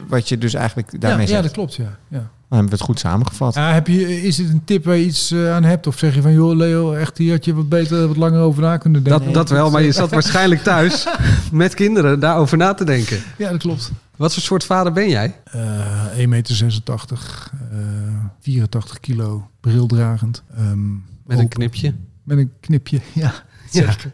[0.09, 1.42] wat je dus eigenlijk Ja, daarmee ja, zegt.
[1.42, 1.98] dat klopt, ja.
[2.09, 2.18] ja.
[2.18, 3.55] Dan hebben we het goed samengevat.
[3.55, 5.87] Ja, heb je, is dit een tip waar je iets eh, aan hebt?
[5.87, 8.62] Of zeg je van, joh Leo, echt hier had je wat beter, wat langer over
[8.62, 9.24] na kunnen denken?
[9.24, 11.07] Dat, dat wel, maar je zat waarschijnlijk thuis
[11.53, 13.18] met kinderen daarover na te denken.
[13.38, 13.90] Ja, dat klopt.
[14.18, 15.40] Wat voor soort vader ben jij?
[15.44, 20.42] Eh 1,86 meter, eh 84 kilo, brildragend.
[20.57, 20.92] ehm,
[21.26, 21.94] Met een knipje.
[22.24, 23.33] Met een knipje, ja.
[23.70, 23.90] Ja.
[23.90, 24.12] Zeker.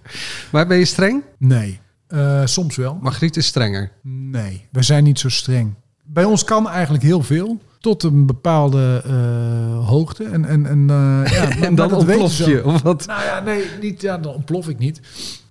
[0.53, 1.23] Maar ben je streng?
[1.39, 2.99] Nee, Eh, soms wel.
[3.03, 3.93] Margriet is strenger.
[4.03, 5.75] Nee, wij zijn niet zo streng.
[6.05, 7.61] Bij ons kan eigenlijk heel veel.
[7.81, 10.25] Tot een bepaalde eh, hoogte.
[10.25, 12.65] En, en, en, eh, ja, En dan ontplof je.
[12.65, 13.07] Of wat?
[13.07, 15.01] Nou ja, nee, niet, ja, dan ontplof ik niet.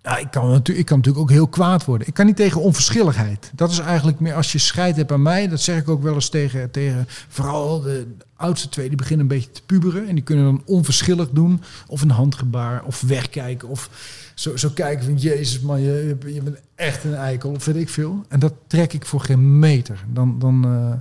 [0.03, 2.07] Ja, ik kan, natuurlijk, ik kan natuurlijk ook heel kwaad worden.
[2.07, 3.51] Ik kan niet tegen onverschilligheid.
[3.55, 5.47] Dat is eigenlijk meer als je scheid hebt aan mij.
[5.47, 8.87] Dat zeg ik ook wel eens tegen, tegen vooral de oudste twee.
[8.87, 10.07] Die beginnen een beetje te puberen.
[10.07, 11.61] En die kunnen dan onverschillig doen.
[11.87, 12.83] Of een handgebaar.
[12.83, 13.67] Of wegkijken.
[13.67, 13.89] Of
[14.35, 15.15] zo, zo kijken van...
[15.15, 17.49] Jezus man, je, je bent echt een eikel.
[17.49, 18.25] Of weet ik veel.
[18.27, 20.05] En dat trek ik voor geen meter.
[20.07, 20.93] Dan, dan, uh,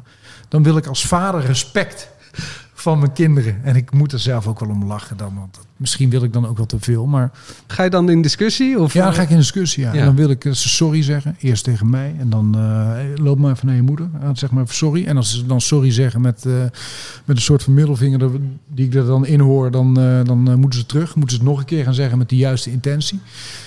[0.48, 2.08] dan wil ik als vader respect
[2.72, 3.64] van mijn kinderen.
[3.64, 5.34] En ik moet er zelf ook wel om lachen dan.
[5.34, 7.07] Want misschien wil ik dan ook wel te veel.
[7.07, 7.31] Maar...
[7.66, 8.81] Ga je dan in discussie?
[8.81, 8.92] Of?
[8.92, 9.83] Ja, dan ga ik in discussie.
[9.83, 9.92] Ja.
[9.92, 11.37] En dan wil ik ze sorry zeggen.
[11.40, 12.14] Eerst tegen mij.
[12.18, 14.09] En dan uh, loop maar even naar je moeder.
[14.21, 15.05] En zeg maar sorry.
[15.05, 16.62] En als ze dan sorry zeggen met, uh,
[17.25, 18.31] met een soort van middelvinger
[18.68, 21.14] die ik er dan in hoor, dan, uh, dan moeten ze terug.
[21.14, 23.21] Moeten ze het nog een keer gaan zeggen met de juiste intentie.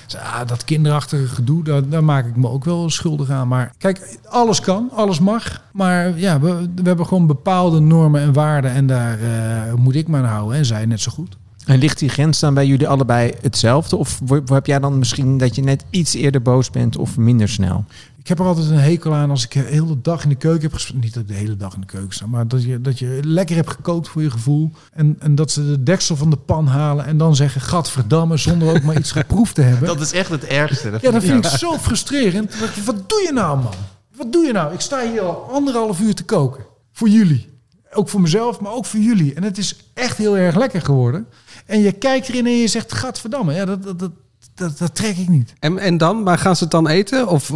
[0.06, 3.48] Dus, ah, dat kinderachtige gedoe, daar, daar maak ik me ook wel schuldig aan.
[3.48, 5.64] Maar kijk, alles kan, alles mag.
[5.74, 8.72] Maar ja, we, we hebben gewoon bepaalde normen en waarden.
[8.72, 9.20] En daar
[9.76, 10.58] moet ik me aan houden.
[10.58, 11.38] En zij net zo goed.
[11.66, 13.96] En ligt die grens dan bij jullie allebei hetzelfde?
[13.96, 17.86] Of heb jij dan misschien dat je net iets eerder boos bent of minder snel?
[18.26, 20.62] Ik heb er altijd een hekel aan als ik de hele dag in de keuken
[20.62, 21.04] heb gespeeld.
[21.04, 23.20] Niet dat ik de hele dag in de keuken sta, maar dat je, dat je
[23.24, 24.72] lekker hebt gekookt voor je gevoel.
[24.92, 28.70] En, en dat ze de deksel van de pan halen en dan zeggen: Gadverdamme, zonder
[28.76, 29.88] ook maar iets geproefd te hebben.
[29.98, 30.92] Dat is echt het ergste.
[30.92, 32.60] Dat ja, dat vind ik zo frustrerend.
[32.60, 33.74] Wat, wat doe je nou, man?
[34.16, 34.74] Wat doe je nou?
[34.74, 36.66] Ik sta hier al anderhalf uur te koken.
[36.92, 37.55] Voor jullie.
[37.96, 39.34] Ook voor mezelf, maar ook voor jullie.
[39.34, 41.26] En het is echt heel erg lekker geworden.
[41.66, 44.12] En je kijkt erin en je zegt, gadverdamme, ja, dat, dat, dat,
[44.56, 45.54] dat, dat trek ik niet.
[45.60, 46.24] En, en dan?
[46.24, 47.28] Maar gaan ze het dan eten?
[47.28, 47.52] Of...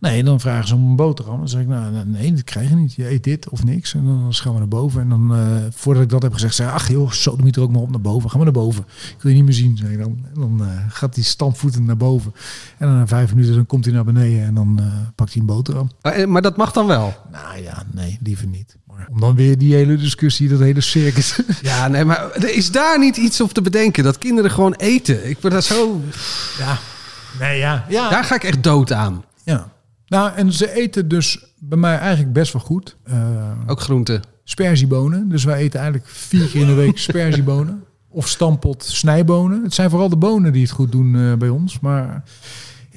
[0.00, 1.38] Nee, dan vragen ze om een boterham.
[1.38, 2.94] Dan zeg ik, nou, nee, dat krijg je niet.
[2.94, 3.94] Je eet dit of niks.
[3.94, 5.00] En dan gaan we naar boven.
[5.00, 7.62] En dan, uh, voordat ik dat heb gezegd, zeg ik, ach joh, zo moet er
[7.62, 8.30] ook maar op naar boven.
[8.30, 8.84] Gaan we naar boven.
[8.86, 10.18] Ik wil je niet meer zien, zeg ik dan.
[10.34, 12.32] En dan uh, gaat hij stampvoetend naar boven.
[12.78, 15.40] En dan na vijf minuten dan komt hij naar beneden en dan uh, pakt hij
[15.40, 15.90] een boterham.
[16.02, 17.14] Maar, maar dat mag dan wel?
[17.32, 18.76] Nou ja, nee, liever niet.
[19.10, 21.40] Om dan weer die hele discussie, dat hele circus.
[21.62, 24.04] Ja, nee, maar er is daar niet iets op te bedenken.
[24.04, 25.28] Dat kinderen gewoon eten.
[25.28, 26.00] Ik ben daar zo...
[26.58, 26.78] Ja,
[27.38, 27.84] nee, ja.
[27.88, 28.08] ja.
[28.08, 29.24] Daar ga ik echt dood aan.
[29.44, 29.72] Ja.
[30.06, 32.96] Nou, en ze eten dus bij mij eigenlijk best wel goed.
[33.10, 33.16] Uh,
[33.66, 34.22] Ook groenten.
[34.44, 35.28] Sperziebonen.
[35.28, 37.84] Dus wij eten eigenlijk vier keer in de week sperziebonen.
[38.08, 39.62] Of stampot snijbonen.
[39.62, 41.80] Het zijn vooral de bonen die het goed doen uh, bij ons.
[41.80, 42.22] Maar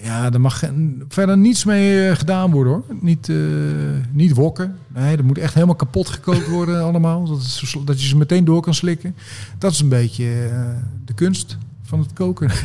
[0.03, 0.63] ja, er mag
[1.07, 2.83] verder niets mee uh, gedaan worden hoor.
[3.01, 3.31] Niet,
[4.11, 4.77] niet wokken.
[4.87, 7.25] Nee, dat moet echt helemaal kapot gekookt worden allemaal.
[7.25, 9.15] Dat, is, dat je ze meteen door kan slikken.
[9.57, 10.51] Dat is een beetje
[11.05, 12.51] de kunst van het koken.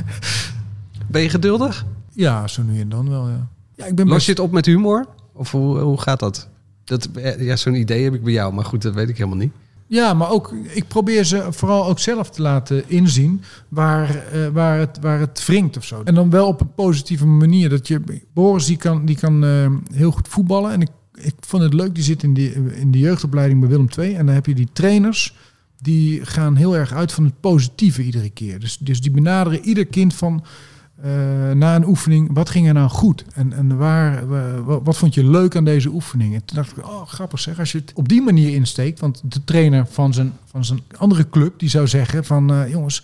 [1.11, 1.87] Ben je geduldig?
[2.12, 3.48] Ja, zo nu en dan wel ja.
[3.74, 5.07] Ja, ik ben Los je het op met humor?
[5.33, 6.48] Of hoe, hoe gaat dat?
[6.88, 9.53] dat ja, zo'n idee heb ik bij jou, maar goed, dat weet ik helemaal niet.
[9.88, 14.79] Ja, maar ook ik probeer ze vooral ook zelf te laten inzien waar, uh, waar,
[14.79, 16.03] het, waar het wringt of zo.
[16.05, 17.68] En dan wel op een positieve manier.
[17.68, 18.01] Dat je,
[18.33, 20.72] Boris die kan, die kan uh, heel goed voetballen.
[20.72, 23.88] En ik, ik vond het leuk, die zit in de, in de jeugdopleiding bij Willem
[23.98, 24.14] II.
[24.14, 25.35] En dan heb je die trainers,
[25.81, 28.59] die gaan heel erg uit van het positieve iedere keer.
[28.59, 30.44] Dus, dus die benaderen ieder kind van
[31.05, 33.25] uh, na een oefening, wat ging er nou goed?
[33.35, 36.35] En, en waar, uh, wat vond je leuk aan deze oefening?
[36.35, 39.01] En toen dacht ik, oh grappig zeg, als je het op die manier insteekt.
[39.01, 43.03] Want de trainer van zijn, van zijn andere club, die zou zeggen van, uh, jongens,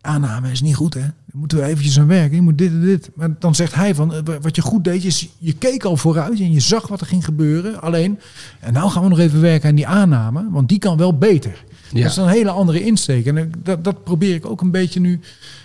[0.00, 1.06] aanname is niet goed hè.
[1.32, 3.10] Moeten we eventjes aan werken, je moet dit en dit.
[3.14, 6.52] Maar dan zegt hij van, wat je goed deed is, je keek al vooruit en
[6.52, 7.80] je zag wat er ging gebeuren.
[7.80, 8.18] Alleen,
[8.60, 11.64] en nou gaan we nog even werken aan die aanname, want die kan wel beter.
[11.92, 12.02] Ja.
[12.02, 13.26] Dat is een hele andere insteek.
[13.26, 15.20] En dat, dat probeer ik ook een beetje nu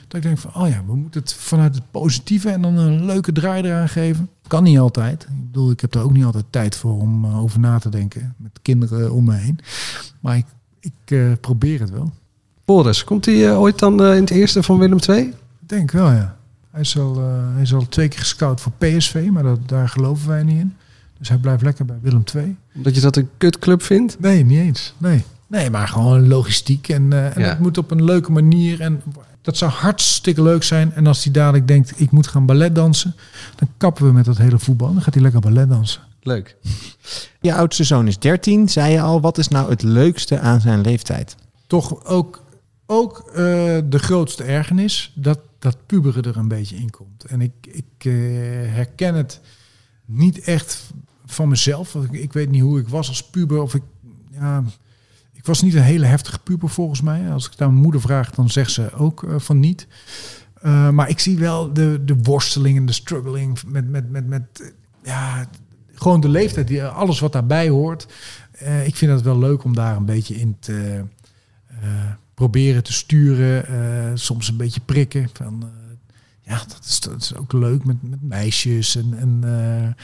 [0.07, 3.05] dat ik denk van, oh ja, we moeten het vanuit het positieve en dan een
[3.05, 4.29] leuke draai eraan geven.
[4.47, 5.23] Kan niet altijd.
[5.23, 7.89] Ik bedoel, ik heb er ook niet altijd tijd voor om uh, over na te
[7.89, 8.35] denken.
[8.37, 9.59] Met kinderen om me heen.
[10.19, 10.45] Maar ik,
[10.79, 12.11] ik uh, probeer het wel.
[12.65, 15.19] Boris, komt hij uh, ooit dan in het eerste van Willem II?
[15.21, 15.33] Ik
[15.69, 16.37] denk wel, ja.
[16.71, 17.19] Hij is al,
[17.53, 20.73] hij is al twee keer gescout voor PSV, maar dat, daar geloven wij niet in.
[21.17, 22.55] Dus hij blijft lekker bij Willem II.
[22.75, 24.19] Omdat je dat een kutclub vindt?
[24.19, 24.93] Nee, niet eens.
[24.97, 25.23] Nee.
[25.53, 26.89] Nee, maar gewoon logistiek.
[26.89, 27.49] En, en ja.
[27.49, 28.81] het moet op een leuke manier.
[28.81, 29.03] En
[29.41, 30.93] dat zou hartstikke leuk zijn.
[30.93, 33.15] En als hij dadelijk denkt, ik moet gaan ballet dansen,
[33.55, 34.93] dan kappen we met dat hele voetbal.
[34.93, 36.01] Dan gaat hij lekker ballet dansen.
[36.21, 36.55] Leuk.
[37.41, 39.21] Je oudste zoon is 13, zei je al.
[39.21, 41.35] Wat is nou het leukste aan zijn leeftijd?
[41.67, 42.43] Toch ook,
[42.85, 43.35] ook uh,
[43.85, 47.23] de grootste ergernis, dat, dat puberen er een beetje in komt.
[47.23, 48.13] En ik, ik uh,
[48.73, 49.39] herken het
[50.05, 50.83] niet echt
[51.25, 51.95] van mezelf.
[51.95, 53.61] Ik, ik weet niet hoe ik was als puber.
[53.61, 53.83] Of ik,
[54.31, 54.63] ja,
[55.43, 57.31] ik was niet een hele heftige puber volgens mij.
[57.31, 59.87] Als ik het aan mijn moeder vraag, dan zegt ze ook uh, van niet.
[60.65, 64.73] Uh, maar ik zie wel de, de worsteling en de struggling met, met, met, met
[65.03, 65.49] ja,
[65.93, 68.07] gewoon de leeftijd, die, alles wat daarbij hoort.
[68.61, 71.03] Uh, ik vind het wel leuk om daar een beetje in te
[72.33, 74.17] proberen te sturen.
[74.19, 75.29] soms een beetje prikken.
[75.33, 75.71] Van,
[76.45, 78.95] ja, dat is, ook leuk met, met meisjes.
[78.95, 80.03] En, eh,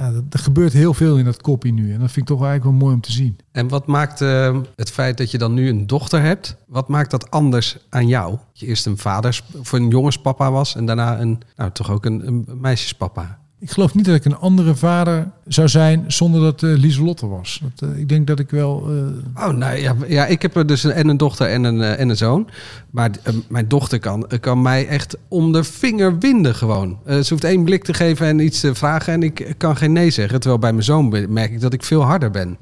[0.00, 1.92] ja, er gebeurt heel veel in dat koppie nu.
[1.92, 3.38] En dat vind ik toch eigenlijk wel mooi om te zien.
[3.52, 7.10] En wat maakt eh, het feit dat je dan nu een dochter hebt, wat maakt
[7.10, 8.30] dat anders aan jou?
[8.30, 12.04] Dat je eerst een vaders of een jongenspapa was en daarna een, nou toch ook
[12.04, 13.38] een, een meisjespapa.
[13.58, 17.62] Ik geloof niet dat ik een andere vader zou zijn zonder dat eh Lieselotte was.
[17.76, 18.88] Dat, eh, ik denk dat ik wel...
[19.34, 21.80] eh, Oh, nou ja, ja ik heb er dus een, en een dochter en een,
[21.82, 22.48] en een zoon.
[22.90, 23.10] Maar
[23.48, 26.98] mijn dochter kan, kan mij echt om de vinger winden gewoon.
[27.06, 30.10] Ze hoeft één blik te geven en iets te vragen en ik kan geen nee
[30.10, 30.40] zeggen.
[30.40, 32.48] Terwijl bij mijn zoon merk ik dat ik veel harder ben.
[32.48, 32.56] Ja.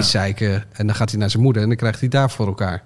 [0.00, 2.46] Die zeiken en dan gaat hij naar zijn moeder en dan krijgt hij daar voor
[2.46, 2.82] elkaar.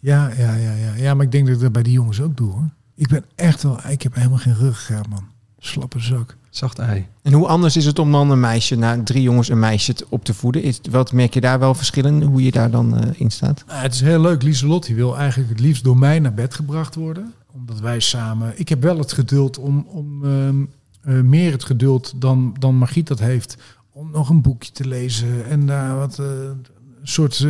[0.00, 0.92] ja, ja, ja, ja.
[0.96, 2.68] ja, maar ik denk dat ik dat bij die jongens ook doe hoor.
[2.96, 3.78] Ik ben echt wel...
[3.88, 5.24] Ik heb helemaal geen ruggengraat man.
[5.60, 6.36] Slappe zak.
[6.50, 7.06] Zacht ei.
[7.22, 10.06] En hoe anders is het om dan een meisje, na drie jongens een meisje te-
[10.08, 10.62] op te voeden?
[10.62, 13.64] Is, wat merk je daar wel verschillen, hoe je daar dan eh, in staat?
[13.66, 14.42] Nou, het is heel leuk.
[14.42, 17.32] Lieselot die wil eigenlijk het liefst door mij naar bed gebracht worden.
[17.52, 18.52] Omdat wij samen...
[18.56, 19.86] Ik heb wel het geduld om...
[19.88, 20.56] om ehm,
[21.02, 23.56] eh, meer het geduld dan, dan Margriet dat heeft.
[23.92, 25.46] Om nog een boekje te lezen.
[25.48, 26.18] En daar wat...
[26.18, 27.46] eh, een soort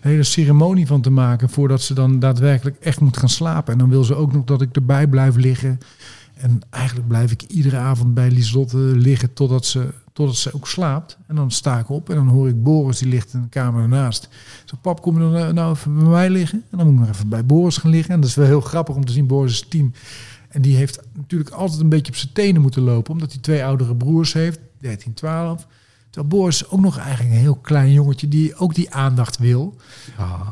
[0.00, 1.48] hele ceremonie van te maken.
[1.50, 3.72] Voordat ze dan daadwerkelijk echt moet gaan slapen.
[3.72, 5.78] En dan wil ze ook nog dat ik erbij blijf liggen.
[6.38, 11.18] En eigenlijk blijf ik iedere avond bij Lieselotte liggen totdat ze, totdat ze ook slaapt.
[11.26, 13.82] En dan sta ik op en dan hoor ik Boris, die ligt in de kamer
[13.82, 14.28] ernaast.
[14.64, 16.64] Zo, pap, kom je eh, nou even bij mij liggen?
[16.70, 18.14] En dan moet ik nog even bij Boris gaan liggen.
[18.14, 19.26] En dat is wel heel grappig om te zien.
[19.26, 19.94] Boris is tien.
[20.48, 23.12] En die heeft natuurlijk altijd een beetje op zijn tenen moeten lopen.
[23.12, 25.66] Omdat hij twee oudere broers heeft, 13, 12.
[26.10, 29.76] Terwijl Boris is ook nog eigenlijk een heel klein jongetje die ook die aandacht wil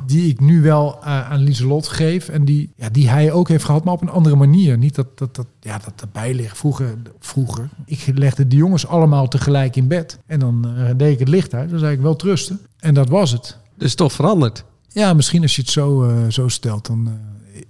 [0.06, 2.28] die ik nu wel eh, aan Lieselot geef.
[2.28, 4.78] En die, ja, die hij ook heeft gehad, maar op een andere manier.
[4.78, 6.58] Niet dat dat, dat, ja, dat erbij ligt.
[6.58, 10.18] Vroeger, vroeger, ik legde de jongens allemaal tegelijk in bed.
[10.26, 11.70] En dan eh, deed ik het licht uit.
[11.70, 12.60] Dan zei ik wel trusten.
[12.78, 13.58] En dat was het.
[13.76, 14.64] Dus toch veranderd.
[14.88, 17.18] Ja, misschien als je het zo, eh, zo stelt, dan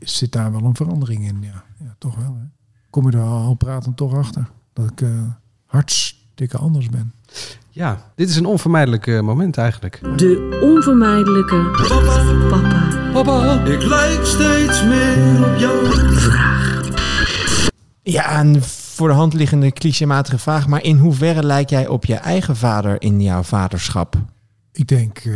[0.01, 1.39] zit daar wel een verandering in.
[1.43, 2.37] Ja, ja toch wel.
[2.39, 2.45] Hè?
[2.91, 4.51] Kom je er al praten toch achter.
[4.73, 5.09] Dat ik
[5.67, 7.13] hartstikke anders ben.
[7.77, 10.01] Ja, dit is een onvermijdelijk eh, moment eigenlijk.
[10.17, 15.87] De onvermijdelijke papa Papa, ik lijk steeds meer op jou.
[18.03, 20.69] Ja, een voor de hand liggende clichématige vraag.
[20.69, 24.17] Maar in hoeverre lijk jij op je eigen vader in jouw vaderschap?
[24.73, 25.33] Ik denk eh,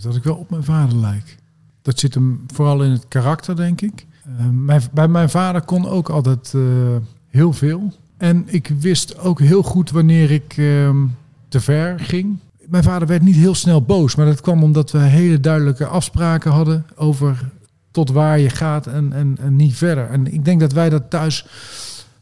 [0.00, 1.36] dat ik wel op mijn vader lijk.
[1.82, 4.06] Dat zit hem vooral in het karakter, denk ik.
[4.24, 6.62] Eh, mijn, bij mijn vader kon ook altijd eh,
[7.28, 7.92] heel veel.
[8.16, 11.04] En ik wist ook heel goed wanneer ik ehm,
[11.56, 12.38] te ver ging.
[12.66, 16.50] Mijn vader werd niet heel snel boos, maar dat kwam omdat we hele duidelijke afspraken
[16.50, 17.50] hadden over
[17.90, 20.10] tot waar je gaat en, en, en niet verder.
[20.10, 21.46] En ik denk dat wij dat thuis,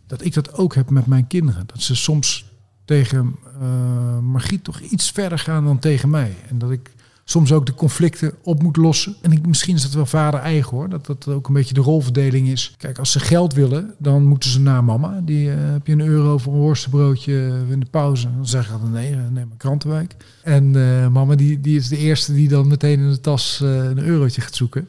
[0.06, 1.66] dat ik dat ook heb met mijn kinderen.
[1.66, 2.52] Dat ze soms
[2.84, 3.36] tegen
[4.22, 6.34] Margriet toch iets verder gaan dan tegen mij.
[6.48, 6.93] En dat ik
[7.24, 9.16] soms ook de conflicten op moet lossen.
[9.20, 10.88] En ik, misschien is dat wel vader eigen hoor.
[10.88, 12.74] Dat dat ook een beetje de rolverdeling is.
[12.76, 15.20] Kijk, als ze geld willen, dan moeten ze naar mama.
[15.22, 18.28] Die eh, heb je een euro voor een worstenbroodje in de pauze.
[18.36, 20.16] Dan zeg ik altijd nee, eh, neem maar krantenwijk.
[20.42, 23.84] En eh, mama die, die is de eerste die dan meteen in de tas eh,
[23.84, 24.88] een eurotje gaat zoeken.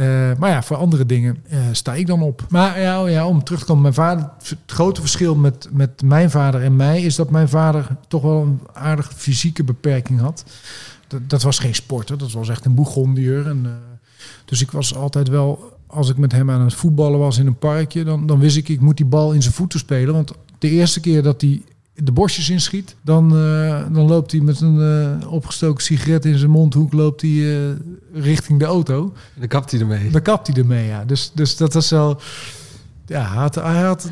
[0.00, 2.46] Eh, maar ja, voor andere dingen eh, sta ik dan op.
[2.48, 4.30] Maar ja, oh ja, om terug te komen, mijn vader.
[4.42, 8.42] Het grote verschil met, met mijn vader en mij is dat mijn vader toch wel
[8.42, 10.44] een aardige fysieke beperking had.
[11.10, 13.46] Dat, dat was geen sporter, dat was echt een boegondier.
[13.46, 13.72] En, eh,
[14.44, 17.58] dus ik was altijd wel, als ik met hem aan het voetballen was in een
[17.58, 20.14] parkje, dan, dan wist ik, ik moet die bal in zijn voeten spelen.
[20.14, 21.62] Want de eerste keer dat hij
[21.94, 24.80] de bosjes inschiet, dan, eh, dan loopt hij met een
[25.20, 27.76] eh, opgestoken sigaret in zijn mondhoek loopt hij,
[28.12, 29.12] richting de auto.
[29.34, 30.10] En dan kapt hij ermee.
[30.10, 31.04] Dan kapt hij ermee, ja.
[31.04, 32.20] Dus, dus dat was wel...
[33.06, 34.10] Ja, hij, had, hij, had,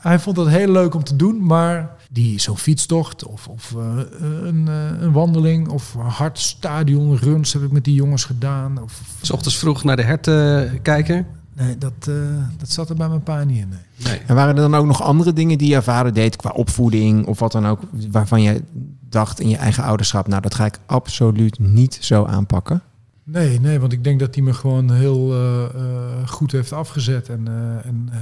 [0.00, 3.98] hij vond het heel leuk om te doen, maar die zo'n fietstocht of, of eh,
[4.42, 8.82] een, eh, een wandeling of hard stadion runs heb ik met die jongens gedaan.
[8.82, 11.26] Of, S ochtends vroeg naar de herten kijken.
[11.52, 12.14] nee, dat, eh,
[12.58, 13.68] dat zat er bij mijn pa niet in.
[13.68, 13.78] Nee.
[14.04, 14.18] Nee.
[14.26, 17.38] En waren er dan ook nog andere dingen die jouw vader deed qua opvoeding of
[17.38, 18.62] wat dan ook, waarvan je
[19.08, 22.82] dacht in je eigen ouderschap, nou dat ga ik absoluut niet zo aanpakken?
[23.28, 27.28] Nee, nee, want ik denk dat hij me gewoon heel eh, eh, goed heeft afgezet.
[27.28, 28.18] En, eh, en eh,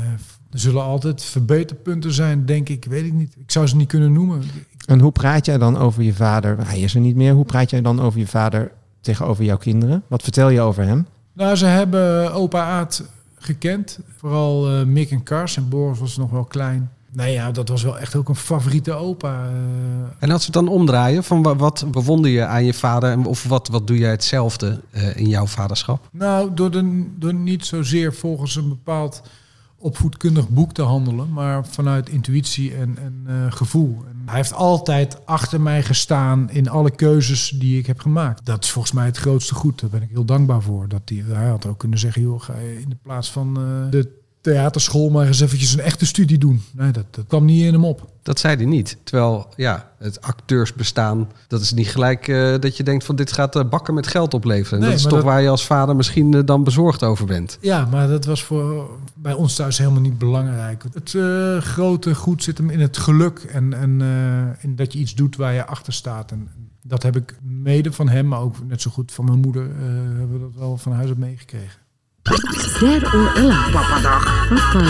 [0.55, 2.85] er zullen altijd verbeterpunten zijn, denk ik.
[2.85, 3.35] Weet ik niet.
[3.39, 4.43] Ik zou ze niet kunnen noemen.
[4.87, 6.57] En hoe praat jij dan over je vader?
[6.67, 7.33] Hij is er niet meer.
[7.33, 10.03] Hoe praat jij dan over je vader tegenover jouw kinderen?
[10.09, 11.07] Wat vertel je over hem?
[11.33, 13.05] Nou, ze hebben opa Aad
[13.39, 13.99] gekend.
[14.17, 15.57] Vooral eh, Mick en Kars.
[15.57, 16.91] En Boris was nog wel klein.
[17.13, 19.45] Nee, ja, dat was wel echt ook een favoriete opa.
[19.45, 19.51] eh.
[20.19, 23.11] En als we het dan omdraaien, van wa- wat bewonder je aan je vader?
[23.11, 26.09] en Of wat, wat doe jij hetzelfde eh, in jouw vaderschap?
[26.13, 29.23] nou, door, de, door niet zozeer volgens een bepaald
[29.85, 34.05] opvoedkundig boek te handelen, maar vanuit intuïtie en, en eh, gevoel.
[34.09, 38.47] En hij heeft altijd achter mij gestaan in alle keuzes die ik heb gemaakt.
[38.47, 39.81] Dat is volgens mij het grootste goed.
[39.81, 40.89] Daar ben ik heel dankbaar voor.
[40.89, 44.23] Dat hij, had ook kunnen zeggen, joh, ga je in de plaats van eh, de
[44.45, 46.63] theaterschool maar eens eventjes een echte studie doen.
[46.73, 48.13] Nee, dat, dat kwam niet in hem op.
[48.23, 48.97] Dat zei hij niet.
[49.05, 53.57] Terwijl, ja, het acteursbestaan, dat is niet gelijk eh, dat je denkt van dit gaat
[53.57, 54.79] uh, bakken met geld opleveren.
[54.81, 57.59] Nee, dat is toch dat- waar je als vader misschien eh, dan bezorgd over bent.
[57.61, 60.85] Ja, maar dat was voor bij ons thuis helemaal niet belangrijk.
[60.95, 64.99] Het eh, grote goed zit hem in het geluk en, en eh, in dat je
[64.99, 66.31] iets doet waar je achter staat.
[66.31, 66.49] En
[66.83, 69.77] dat heb ik mede van hem, maar ook net zo goed van mijn moeder, eh,
[70.19, 71.83] hebben we dat wel van huis uit meegekregen.
[72.25, 73.71] Dead or Alive.
[73.73, 74.49] Papadag.
[74.49, 74.81] Papa.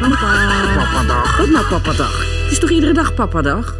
[0.00, 0.74] Papa.
[0.74, 1.36] Papadag.
[1.36, 2.18] Wat nou papadag?
[2.42, 3.74] Het is toch iedere dag papadag?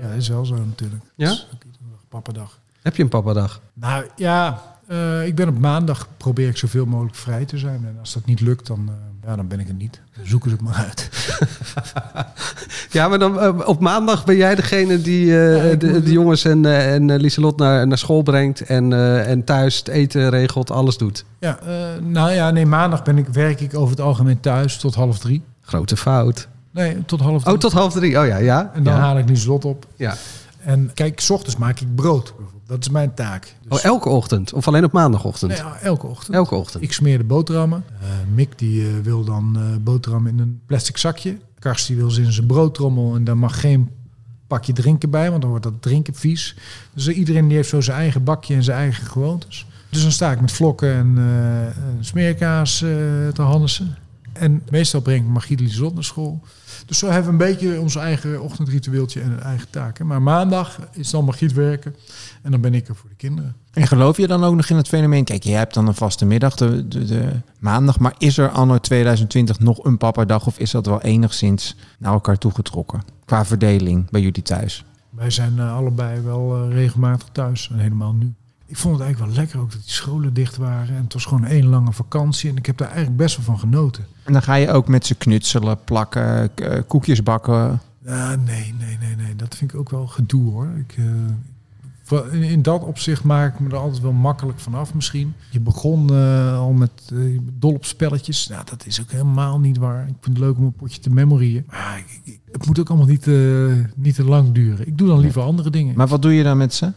[0.00, 1.02] Ja, dat is wel zo natuurlijk.
[1.16, 1.26] Ja?
[1.28, 2.58] Dat is ook iedere dag papadag.
[2.82, 3.60] Heb je een papadag?
[3.72, 7.84] Nou ja, eh, ik ben op maandag probeer ik zoveel mogelijk vrij te zijn.
[7.86, 8.94] En als dat niet lukt, dan, eh,
[9.26, 10.00] ja, dan ben ik het niet.
[10.16, 11.08] Dan zoeken ze het maar uit.
[12.92, 16.44] Ja, maar dan eh, op maandag ben jij degene die eh, Ja, de, de jongens
[16.44, 18.92] en, eh, en Lieselot naar, naar school brengt en,
[19.26, 21.24] en thuis het eten regelt, alles doet.
[21.38, 21.58] Ja,
[22.00, 25.42] nou ja, nee, maandag ben ik, werk ik over het algemeen thuis tot half drie.
[25.60, 26.48] Grote fout.
[26.70, 27.54] Nee, tot half drie.
[27.54, 28.20] Oh, tot half drie.
[28.20, 28.70] Oh ja, ja.
[28.74, 29.00] En dan ja.
[29.00, 29.86] haal ik die slot op.
[29.96, 30.14] ja.
[30.64, 32.34] En kijk, s ochtends maak ik brood.
[32.66, 33.54] Dat is mijn taak.
[33.68, 34.52] Dus, Oh, elke ochtend?
[34.52, 35.50] Of alleen op maandagochtend?
[35.50, 36.36] nee, ja, elke ochtend.
[36.36, 36.82] Elke ochtend.
[36.82, 37.84] Ik smeer de boterhammen.
[38.00, 41.38] Eh, Mick die eh, wil dan boterhammen in een plastic zakje.
[41.58, 43.90] Karst die wil ze in zijn broodtrommel en daar mag geen
[44.46, 46.56] pakje drinken bij, want dan wordt dat drinken vies.
[46.94, 49.66] Dus iedereen die heeft zo zijn eigen bakje en zijn eigen gewoontes.
[49.90, 51.18] Dus dan sta ik met vlokken en
[52.00, 53.96] smeerkaas te hannissen.
[54.32, 56.40] En meestal breng ik Margriet Lieselot naar school.
[56.86, 60.06] Dus zo hebben we een beetje ons eigen ochtendritueeltje en een eigen taken.
[60.06, 61.94] Maar maandag is dan Margriet werken
[62.42, 63.54] en dan ben ik er voor de kinderen.
[63.72, 65.24] En geloof je dan ook nog in het fenomeen?
[65.24, 67.98] Kijk, je hebt dan een vaste middag, de, de, de maandag.
[67.98, 70.46] Maar is er anno 2020 nog een papadag?
[70.46, 73.02] Of is dat wel enigszins naar elkaar toegetrokken?
[73.24, 74.84] Qua verdeling bij jullie thuis?
[75.10, 78.34] Wij zijn eh, allebei wel eh, regelmatig thuis en helemaal nu.
[78.72, 80.96] Ik vond het eigenlijk wel lekker ook dat die scholen dicht waren.
[80.96, 82.50] En het was gewoon één lange vakantie.
[82.50, 84.04] En ik heb daar eigenlijk best wel van genoten.
[84.24, 87.80] En dan ga je ook met ze knutselen, plakken, eh, koekjes bakken.
[88.04, 88.36] Nee,
[88.78, 89.36] nee, nee, nee.
[89.36, 90.68] Dat vind ik ook wel gedoe hoor.
[90.76, 90.96] Ik,
[92.02, 95.34] voor- in, in dat opzicht maak ik me er altijd wel makkelijk vanaf misschien.
[95.50, 97.12] Je begon eh, al met
[97.52, 98.48] dol op spelletjes.
[98.48, 100.02] Nou, dat is ook helemaal niet waar.
[100.02, 101.64] Ik vind het leuk om een potje te memorieën.
[101.70, 103.26] Maar ik- ik- het moet ook allemaal niet,
[103.96, 104.86] niet te lang duren.
[104.86, 105.96] Ik doe dan liever andere dingen.
[105.96, 106.92] Maar wat doe je dan met ze?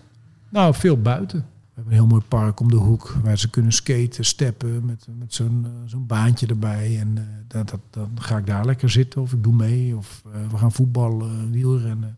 [0.50, 1.46] Nou, veel buiten.
[1.76, 5.08] We hebben een heel mooi park om de hoek waar ze kunnen skaten, steppen met,
[5.18, 7.00] met zo'n eh, zo'n baantje erbij.
[7.00, 9.96] En eh, dat, dat, dan ga ik daar lekker zitten of ik doe mee.
[9.96, 12.18] Of eh, we gaan voetballen, wielrennen.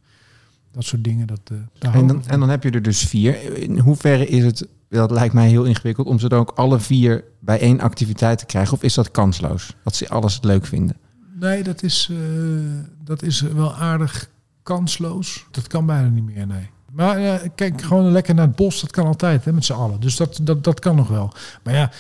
[0.72, 1.28] Dat soort dingen.
[1.28, 3.58] Dat, En dan, en dan heb je er dus vier.
[3.58, 7.24] In hoeverre is het, dat lijkt mij heel ingewikkeld, om ze dan ook alle vier
[7.40, 8.74] bij één activiteit te krijgen?
[8.74, 9.76] Of is dat kansloos?
[9.84, 10.96] Dat ze alles leuk vinden?
[11.40, 12.12] Nee, dat is,
[13.04, 14.30] dat is wel aardig
[14.64, 15.46] kansloos.
[15.52, 16.70] Dat kan bijna niet meer, nee.
[16.98, 20.00] Maar kijk, gewoon lekker naar het bos, dat kan altijd hè, met z'n allen.
[20.00, 21.34] Dus dat, dat, dat kan nog wel.
[21.64, 21.92] Maar ja,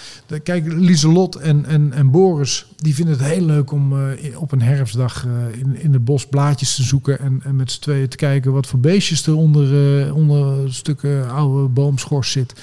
[0.43, 4.61] kijk, Lieselot en, en, en Boris, die vinden het heel leuk om eh, op een
[4.61, 7.19] herfstdag eh, in, in het bos blaadjes te zoeken.
[7.19, 11.29] En, en met z'n tweeën te kijken wat voor beestjes er onder, eh, onder stukken
[11.29, 12.53] oude boomschors zit.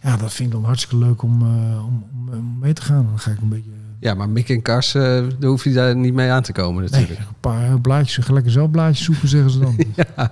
[0.00, 1.42] Ja, dat vind ik dan hartstikke leuk om,
[1.82, 3.06] om, om mee te gaan.
[3.06, 3.81] Dan ga ik een beetje...
[4.02, 6.82] Ja, maar Mick en Kars, eh daar hoef je daar niet mee aan te komen
[6.82, 7.20] Nee, natuurlijk.
[7.20, 9.76] een paar blaadjes, ga lekker zelf blaadjes zoeken, zeggen ze dan.
[10.16, 10.30] Ja,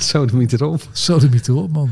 [0.00, 0.82] zo de niet erop.
[0.92, 1.90] Zo de mythe op, man.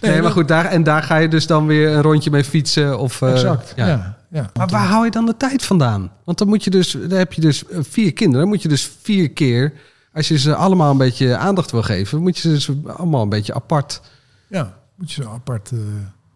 [0.00, 2.98] Nee, maar goed, daar, en daar ga je dus dan weer een rondje mee fietsen.
[2.98, 3.86] Of, eh, Exact, ja.
[3.86, 4.18] ja.
[4.30, 6.10] ja, Maar waar hou je dan de tijd vandaan?
[6.24, 8.40] Want dan moet je dus, dan heb je dus eh, vier kinderen.
[8.40, 9.72] Dan moet je dus vier keer,
[10.12, 13.28] als je ze allemaal een beetje aandacht wil geven, moet je ze dus allemaal een
[13.28, 14.00] beetje apart.
[14.48, 15.78] Ja, moet je zo apart eh,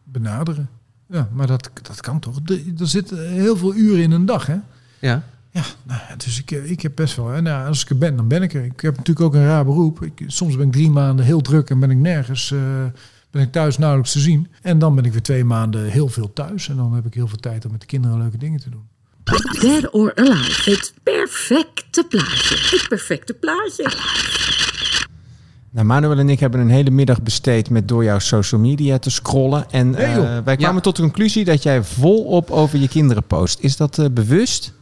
[0.04, 0.68] benaderen.
[1.08, 2.42] Ja, maar dat, dat kan toch?
[2.42, 4.56] De- er zitten heel veel uren in een dag, hè?
[5.00, 5.22] Ja.
[5.50, 7.32] Ja, nou dus ik, ik heb best wel...
[7.32, 8.64] En nou, als ik er ben, dan ben ik er.
[8.64, 10.02] Ik heb natuurlijk ook een raar beroep.
[10.02, 12.50] Ik, soms ben ik drie maanden heel druk en ben ik nergens...
[12.50, 12.58] eh,
[13.30, 14.48] ben ik thuis nauwelijks te zien.
[14.62, 16.68] En dan ben ik weer twee maanden heel veel thuis.
[16.68, 18.88] En dan heb ik heel veel tijd om met de kinderen leuke dingen te doen.
[19.60, 20.70] Dead or Alive.
[20.70, 22.56] Het perfecte plaatje.
[22.76, 23.82] Het perfecte plaatje.
[25.74, 29.10] Nou, Manuel en ik hebben een hele middag besteed met door jouw social media te
[29.10, 29.70] scrollen.
[29.70, 30.80] En Nee, eh, wij kwamen Ja.
[30.80, 33.58] tot de conclusie dat jij volop over je kinderen post.
[33.60, 34.72] Is dat eh, bewust?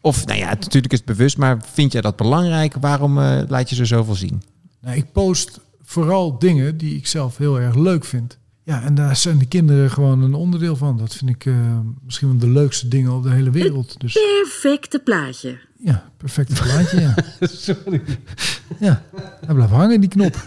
[0.00, 2.74] Of, nou ja, natuurlijk is het bewust, maar vind jij dat belangrijk?
[2.80, 4.42] Waarom eh, laat je ze zoveel zien?
[4.80, 8.38] Nou, ik post vooral dingen die ik zelf heel erg leuk vind.
[8.66, 10.96] Ja, en daar zijn de kinderen gewoon een onderdeel van.
[10.96, 11.54] Dat vind ik eh,
[12.04, 14.00] misschien wel de leukste dingen op de hele wereld.
[14.00, 15.58] Dus Perfecte plaatje.
[15.76, 17.14] ja, perfecte plaatje, ja.
[18.86, 19.02] Ja,
[19.46, 20.36] hij blijft hangen, die knop.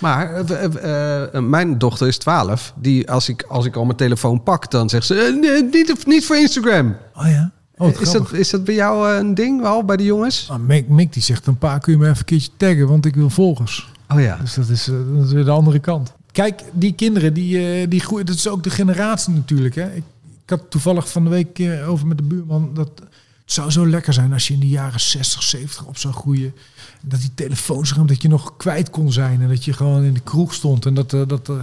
[0.00, 2.74] Maar eh, eh, mijn dochter is 12.
[2.76, 6.26] Die, als, ik, als ik al mijn telefoon pak, dan zegt ze: nee, niet, niet
[6.26, 6.96] voor Instagram.
[7.14, 7.52] Oh ja?
[7.76, 8.30] Oh, is, grappig.
[8.30, 10.48] dat, is dat bij jou een ding al bij de jongens?
[10.50, 13.06] Ah, Mick, Mick die zegt, een paar kun je me even een keertje taggen, want
[13.06, 13.92] ik wil volgers.
[14.08, 14.36] Oh ja.
[14.36, 16.14] Dus dat is, dat is weer de andere kant.
[16.34, 19.74] Kijk, die kinderen, die, eh, die groeien, dat is ook de generatie natuurlijk.
[19.74, 19.94] Hè.
[19.94, 20.02] Ik,
[20.44, 23.86] Ik had toevallig van de week eh, over met de buurman dat het zou zo
[23.86, 26.54] lekker zijn als je in de jaren 60, 70 op zou groeien.
[27.00, 30.20] Dat die telefoons, dat je nog kwijt kon zijn en dat je gewoon in de
[30.20, 31.56] kroeg stond en dat, eh, dat, eh,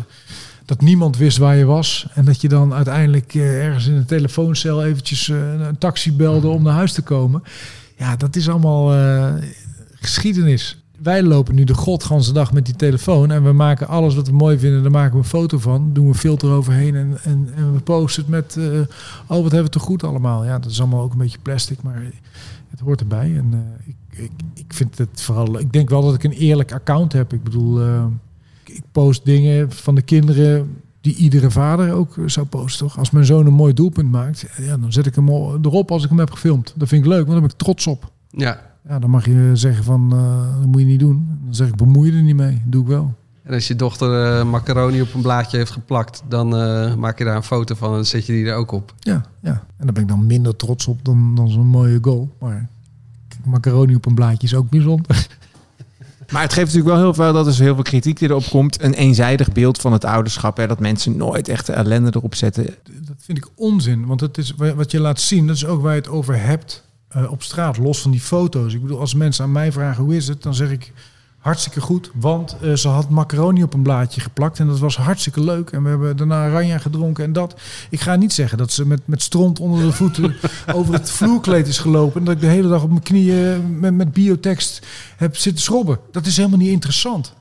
[0.66, 2.08] dat niemand wist waar je was.
[2.14, 6.74] En dat je dan uiteindelijk ergens in een telefooncel eventjes een taxi belde om naar
[6.74, 7.44] huis te komen.
[7.98, 8.92] Ja, dat is allemaal
[10.00, 10.81] geschiedenis.
[11.04, 14.34] Wij lopen nu de godganse dag met die telefoon en we maken alles wat we
[14.34, 17.74] mooi vinden, daar maken we een foto van, doen we filter overheen en, en, en
[17.74, 18.80] we posten het met, eh,
[19.28, 20.46] oh wat hebben we toch goed allemaal.
[20.46, 22.04] Ja, dat is allemaal ook een beetje plastic, maar
[22.70, 23.36] het hoort erbij.
[23.38, 26.72] En eh, ik, ik, ik vind het vooral, ik denk wel dat ik een eerlijk
[26.74, 27.34] account heb.
[27.34, 28.06] Ik bedoel, eh,
[28.66, 32.98] ik- post dingen van de kinderen die iedere vader ook zou posten, toch?
[32.98, 35.30] Als mijn zoon een mooi doelpunt maakt, ja, dan zet ik hem
[35.62, 36.74] erop als ik hem heb gefilmd.
[36.78, 38.12] Dat vind ik leuk, want dan ben ik trots op.
[38.30, 38.70] Ja.
[38.90, 41.40] Ja, dan mag je zeggen van, eh, dat moet je niet doen.
[41.46, 42.62] Dan zeg ik, bemoei je er niet mee.
[42.66, 43.14] Doe ik wel.
[43.44, 47.24] En als je dochter eh, macaroni op een blaadje heeft geplakt, dan eh, maak je
[47.24, 48.94] daar een foto van en zet je die er ook op.
[49.00, 49.52] Ja, ja.
[49.52, 52.30] En daar ben ik dan minder trots op dan, dan zo'n mooie goal.
[52.40, 52.68] Maar
[53.28, 55.28] kijk, macaroni op een blaadje is ook bijzonder.
[56.32, 58.46] Maar het geeft natuurlijk wel heel veel dat er zo heel veel kritiek die erop
[58.50, 58.84] komt.
[58.84, 60.58] Een eenzijdig beeld van het ouderschap.
[60.58, 62.66] Hè, dat mensen nooit echt de ellende erop zetten.
[63.02, 64.06] Dat vind ik onzin.
[64.06, 66.42] Want het is wa- wat je laat zien, dat is ook waar je het over
[66.42, 68.74] hebt eh, op straat, los van die foto's.
[68.74, 70.94] Ik bedoel, als mensen aan mij vragen hoe is het, dan zeg ik
[71.38, 72.12] hartstikke goed.
[72.14, 75.70] Want eh, ze had macaroni op een blaadje geplakt en dat was hartstikke leuk.
[75.70, 77.60] En we hebben daarna aranja gedronken en dat.
[77.90, 80.36] Ik ga niet zeggen dat ze met, met stront onder de voeten
[80.76, 82.20] over het vloerkleed is gelopen.
[82.20, 84.86] En dat ik de hele dag op mijn knieën met, met biotekst
[85.18, 86.00] heb zitten schrobben.
[86.12, 87.34] Dat is helemaal niet interessant.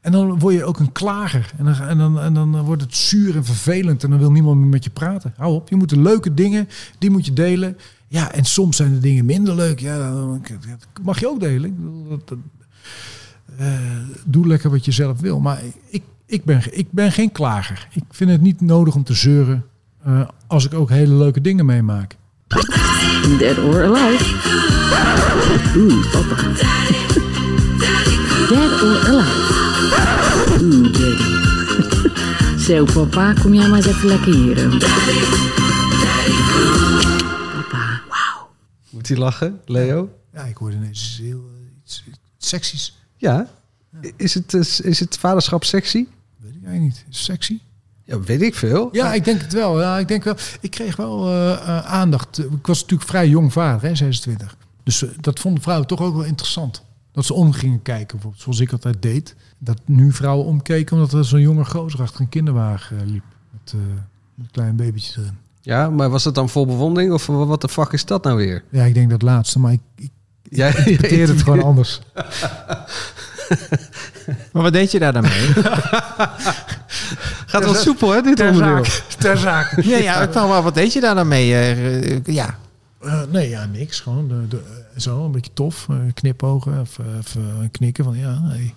[0.00, 1.52] En dan word je ook een klager.
[1.56, 4.04] En dan, en, dan, en dan wordt het zuur en vervelend.
[4.04, 5.34] En dan wil niemand meer met je praten.
[5.36, 5.68] Hou op.
[5.68, 6.68] Je moet de leuke dingen,
[6.98, 7.76] die moet je delen.
[8.08, 9.80] Ja, en soms zijn de dingen minder leuk.
[9.80, 10.42] Ja, dan
[11.02, 11.76] mag je ook delen.
[12.08, 12.38] Dat- dat-
[13.58, 13.68] eh,
[14.24, 15.40] doe lekker wat je zelf wil.
[15.40, 17.88] Maar ik, ik, ben, ik ben geen klager.
[17.92, 19.64] Ik vind het niet nodig om te zeuren.
[20.04, 22.16] eh, als ik ook hele leuke dingen meemaak.
[23.38, 24.24] Dead or Alive.
[25.76, 26.42] Oeh, papa.
[28.48, 29.54] Dead or Alive.
[30.62, 31.24] Oeh.
[32.66, 34.68] Zo, papa, kom jij maar eens even lekker hier.
[39.08, 40.10] Moet hij lachen, Leo?
[40.32, 42.04] Ja, ik hoorde ineens heel eh, iets,
[42.36, 42.96] seksies.
[43.16, 43.48] Ja.
[44.16, 46.06] Is het, eh, is het vaderschap sexy?
[46.36, 47.04] Weet ik eigenlijk niet.
[47.10, 47.58] Is sexy?
[48.04, 48.88] Ja, weet ik veel.
[48.92, 49.80] Ja, ik denk het wel.
[49.80, 50.36] Ja, ik denk wel.
[50.60, 52.38] Ik kreeg wel eh, eh, aandacht.
[52.38, 54.56] Ik was natuurlijk vrij jong vader, hè, 26.
[54.82, 56.82] Dus dat vonden vrouwen toch ook wel interessant.
[57.12, 59.34] Dat ze om gingen kijken, bijvoorbeeld, zoals ik altijd deed.
[59.58, 63.24] Dat nu vrouwen omkeken omdat er zo'n jonge gozer achter een kinderwagen liep.
[63.50, 63.72] Met,
[64.34, 65.38] met een klein babytje erin.
[65.66, 68.62] Ja, maar was het dan vol bewondering of wat de fuck is dat nou weer?
[68.70, 70.10] Ja, ik denk dat laatste, maar ik, ik
[70.42, 72.00] Jij interpreteer het gewoon anders.
[74.52, 75.46] Maar wat deed je daar dan mee?
[77.46, 78.84] Gaat wel soepel, hè, dit Ter onderdeel.
[78.84, 79.16] zake.
[79.18, 79.88] Ter zake.
[79.88, 81.52] ja, ja, ik af, wat deed je daar dan mee?
[81.52, 82.58] Eh, eh, ja.
[83.00, 84.00] Eh, nee, ja, niks.
[84.00, 84.62] Gewoon de, de,
[84.96, 85.86] zo, een beetje tof.
[86.14, 87.36] knipogen of, of
[87.70, 88.74] knikken van ja, hey,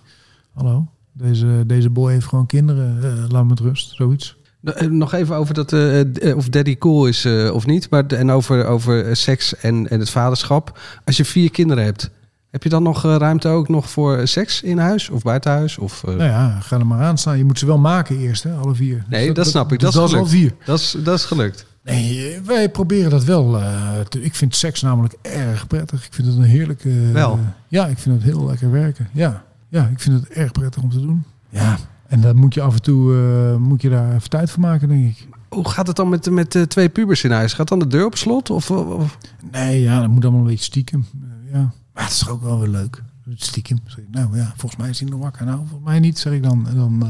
[0.53, 0.87] hallo.
[1.11, 3.27] Deze, deze boy heeft gewoon kinderen.
[3.31, 3.95] laat me met rust.
[3.95, 4.37] Zoiets.
[4.63, 5.99] Eh, Nog even over dat, eh,
[6.29, 7.89] eh, of daddy cool is of niet.
[7.89, 10.79] Maar, en over, over seks en, en het vaderschap.
[11.05, 12.09] Als je vier kinderen hebt,
[12.51, 15.77] heb je dan nog ruimte ook nog voor seks in huis of buiten huis?
[15.77, 17.37] Of, eh, Nou ja, ga er maar aan staan.
[17.37, 19.05] Je moet ze wel maken eerst, hè, alle vier.
[19.09, 19.79] nee, Dus dat, snap ik.
[19.79, 20.29] dus Dat, is al gelukt.
[20.29, 20.53] vier.
[20.65, 21.65] Dat is, dat is gelukt.
[21.83, 23.61] Nee, wij proberen dat wel.
[24.09, 26.05] te- ik vind seks namelijk erg prettig.
[26.05, 26.89] Ik vind het een heerlijke...
[27.13, 27.39] Wel?
[27.67, 29.09] ja, ik vind het heel lekker werken.
[29.13, 29.43] Ja.
[29.69, 31.23] ja, ik vind het erg prettig om te doen.
[31.49, 31.77] Ja,
[32.09, 34.87] en dan moet je af en toe eh, moet je daar even tijd voor maken,
[34.87, 35.27] denk ik.
[35.49, 37.53] Hoe gaat het dan met, met eh, twee pubers in huis?
[37.53, 38.49] Gaat dan de deur op slot?
[38.49, 39.17] Of, of-
[39.51, 41.05] Nee, ja, dat moet allemaal een beetje stiekem.
[41.21, 41.71] Eh, ja.
[41.93, 43.03] Maar het is toch ook wel weer leuk.
[43.35, 43.79] Stiekem.
[43.85, 45.45] Zeg ik, nou ja, volgens mij is hij nog wakker.
[45.45, 46.67] Nou, volgens mij niet, zeg ik dan.
[46.67, 47.03] En dan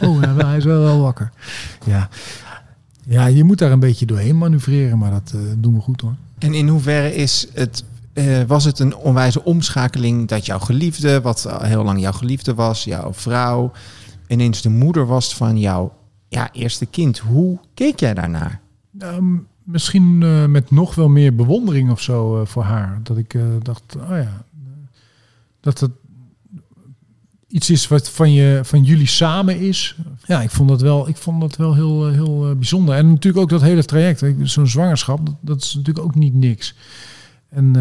[0.00, 1.30] eh, oh, ja, wel, hij is wel, wel wakker.
[1.86, 2.08] Ja.
[3.06, 6.14] ja, je moet daar een beetje doorheen manoeuvreren, maar dat doen we goed hoor.
[6.38, 11.46] En in hoeverre is het, eh, was het een onwijze omschakeling dat jouw geliefde, wat
[11.48, 13.72] al heel lang jouw geliefde was, jouw vrouw,
[14.32, 15.92] ineens de moeder was van jouw
[16.28, 17.18] ja, eerste kind?
[17.18, 18.60] Hoe keek jij daarnaar?
[18.90, 23.00] Nou, m- misschien eh, met nog wel meer bewondering of zo eh, voor haar.
[23.02, 24.44] Dat ik eh, dacht, oh ja,
[25.60, 25.90] dat het
[27.46, 29.96] iets is wat van, je, van jullie samen is.
[30.24, 32.94] Ja, ik vond dat wel, ik vond dat wel heel, heel bijzonder.
[32.94, 34.24] En natuurlijk ook dat hele traject.
[34.42, 36.74] Zo'n zwangerschap, dat, dat is natuurlijk ook niet niks.
[37.48, 37.72] En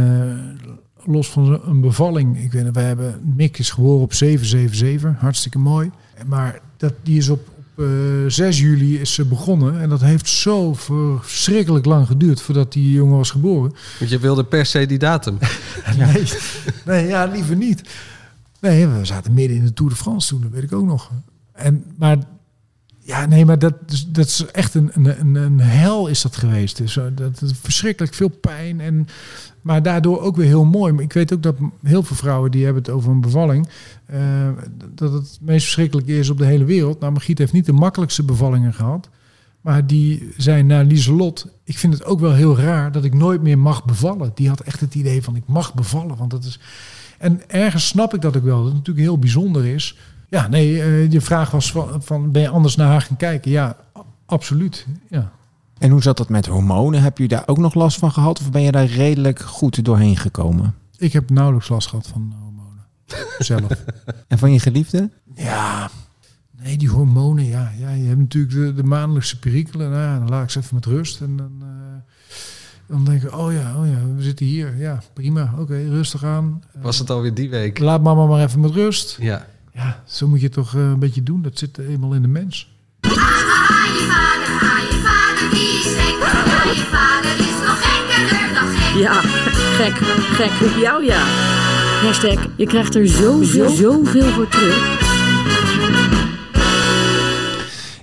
[1.05, 5.91] los van een bevalling, ik weet wij hebben, Mick is geboren op 777, hartstikke mooi.
[6.25, 7.85] Maar dat, die is op, op eh,
[8.27, 9.81] 6 juli is ze begonnen.
[9.81, 13.73] En dat heeft zo verschrikkelijk lang geduurd voordat die jongen was geboren.
[13.99, 15.37] Want je wilde per se die datum.
[15.97, 16.23] Nee,
[16.85, 17.81] nee, ja, liever niet.
[18.59, 21.11] Nee, we zaten midden in de Tour de France toen, dat weet ik ook nog.
[21.53, 22.17] En, maar
[23.11, 26.77] Ja, nee, maar dat, is- dat is echt een, een, een, hel is dat geweest.
[26.77, 28.79] Dus eh, dat is verschrikkelijk veel pijn.
[28.81, 29.07] En,
[29.61, 30.93] maar daardoor ook weer heel mooi.
[30.97, 33.67] Ik weet ook dat heel veel vrouwen die hebben het over een bevalling.
[34.05, 34.19] eh,
[34.95, 36.99] dat het meest verschrikkelijke is op de hele wereld.
[36.99, 39.09] Nou, Margriet heeft niet de makkelijkste bevallingen gehad.
[39.61, 43.41] Maar die zei naar Lieselot, ik vind het ook wel heel raar dat ik nooit
[43.41, 44.31] meer mag bevallen.
[44.33, 46.17] Die had echt het idee van ik mag bevallen.
[46.17, 46.59] Want dat is...
[47.17, 48.57] En ergens snap ik dat ook wel.
[48.57, 49.97] Dat het natuurlijk heel bijzonder is.
[50.31, 53.51] Ja, nee, eh, je vraag was van, van ben je anders naar haar gaan kijken?
[53.51, 53.77] Ja,
[54.25, 54.87] absoluut.
[55.09, 55.31] Ja.
[55.77, 57.01] En hoe zat dat met hormonen?
[57.01, 58.39] Heb je daar ook nog last van gehad?
[58.39, 60.75] Of ben je daar redelijk goed doorheen gekomen?
[60.97, 62.85] Ik heb nauwelijks last gehad van hormonen.
[63.39, 63.83] Zelf.
[64.27, 65.09] En van je geliefde?
[65.35, 65.89] Ja,
[66.61, 67.71] nee, die hormonen, ja.
[67.79, 69.89] ja je hebt natuurlijk de, de maandelijkse perikelen.
[69.89, 71.21] Nou ja, dan laat ik ze even met rust.
[71.21, 72.13] En dan, eh,
[72.87, 74.77] dan denk ik, oh ja, oh ja, we zitten hier.
[74.77, 75.53] Ja, prima.
[75.57, 76.63] Oké, rustig aan.
[76.81, 77.79] Was het alweer die week?
[77.79, 79.17] Laat mama maar even met rust.
[79.19, 79.47] Ja.
[79.73, 81.41] Ja, zo moet je toch eh, een beetje doen.
[81.41, 82.69] Dat zit eenmaal in de mens.
[83.01, 83.17] vader,
[85.03, 86.15] vader is gek.
[86.91, 87.79] Vader is nog.
[88.99, 89.93] Ja, gek,
[90.35, 91.21] gek op jou ja.
[92.01, 95.10] Hashtag, je krijgt er zoveel, zoveel voor terug.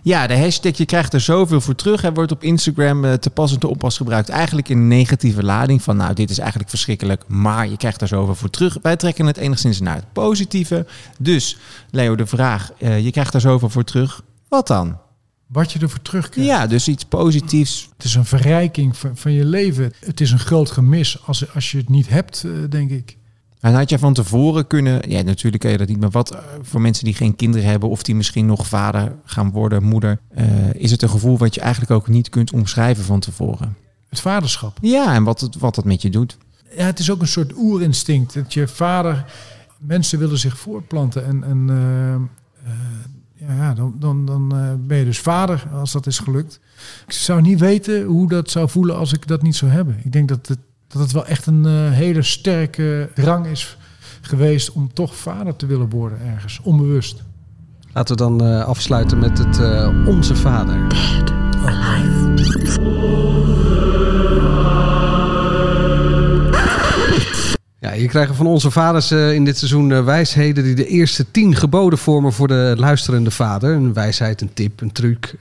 [0.08, 2.00] Ja, de hashtag je krijgt er zoveel voor terug.
[2.00, 4.28] Hij wordt op Instagram eh, te pas en te onpas gebruikt.
[4.28, 8.08] Eigenlijk in een negatieve lading van nou, dit is eigenlijk verschrikkelijk, maar je krijgt er
[8.08, 8.78] zoveel voor terug.
[8.82, 10.86] Wij trekken het enigszins naar het positieve.
[11.18, 11.58] Dus,
[11.90, 14.22] Leo, de vraag, eh, je krijgt er zoveel voor terug.
[14.48, 14.98] Wat dan?
[15.46, 16.50] Wat je ervoor terugkrijgt.
[16.50, 17.88] Ja, dus iets positiefs.
[17.96, 19.92] Het is een verrijking van, van je leven.
[20.00, 23.16] Het is een groot gemis als, als je het niet hebt, eh, denk ik.
[23.60, 26.40] En had je van tevoren kunnen, ja natuurlijk kun je dat niet, maar wat eh,
[26.62, 30.74] voor mensen die geen kinderen hebben of die misschien nog vader gaan worden, moeder, eh,
[30.74, 33.76] is het een gevoel wat je eigenlijk ook niet kunt omschrijven van tevoren?
[34.08, 34.78] Het vaderschap.
[34.80, 36.38] Ja, en wat, het, wat dat met je doet.
[36.76, 38.34] Ja, het is ook een soort oerinstinct.
[38.34, 39.24] Dat je vader...
[39.78, 41.26] Mensen willen zich voortplanten.
[41.26, 41.70] En, en
[42.64, 44.48] eh, ja, dan, dan, dan
[44.86, 46.60] ben je dus vader, als dat is gelukt.
[47.06, 50.00] Ik zou niet weten hoe dat zou voelen als ik dat niet zou hebben.
[50.04, 50.58] Ik denk dat het,
[50.88, 53.76] dat het wel echt een eh, hele sterke drang is
[54.20, 54.72] geweest...
[54.72, 57.22] om toch vader te willen worden ergens, onbewust.
[57.92, 60.86] Laten we dan eh, afsluiten met het eh, Onze Vader.
[67.80, 71.98] Ja, je krijgt van onze vaders in dit seizoen wijsheden die de eerste tien geboden
[71.98, 73.74] vormen voor de luisterende vader.
[73.74, 75.34] Een wijsheid, een tip, een truc.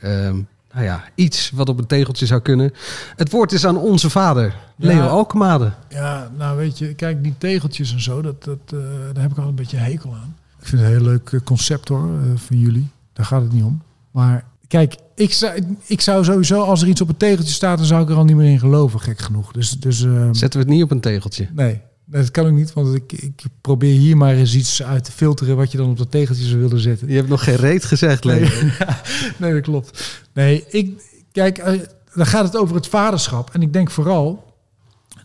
[0.78, 2.74] Ehm, nou ja, iets wat op een tegeltje zou kunnen.
[3.16, 4.88] Het woord is aan onze vader, Ja.
[4.88, 5.72] Leo Alkemade.
[5.90, 8.78] Ja, nou weet je, kijk, die tegeltjes en zo, dat, dat, eh,
[9.14, 10.36] daar heb ik al een beetje hekel aan.
[10.60, 12.88] Ik vind het een heel leuk eh, concept hoor, eh, van jullie.
[13.14, 13.82] Daar gaat het niet om.
[14.12, 17.88] Maar kijk, ik zou, ik zou sowieso, als er iets op een tegeltje staat, dan
[17.88, 19.52] zou ik er al niet meer in geloven, gek genoeg.
[19.52, 21.48] Dus, dus eh, Zetten we het niet op een tegeltje.
[21.54, 25.12] nee, dat kan ook niet, want ik, ik probeer hier maar eens iets uit te
[25.12, 27.08] filteren wat je dan op dat tegeltje zou willen zetten.
[27.08, 28.40] Je hebt nog geen reet gezegd, Leo.
[28.40, 28.72] Nee,
[29.40, 30.22] nee, dat klopt.
[30.34, 31.02] Nee, ik,
[31.32, 31.80] kijk, eh,
[32.14, 33.50] dan gaat het over het vaderschap.
[33.54, 34.54] En ik denk vooral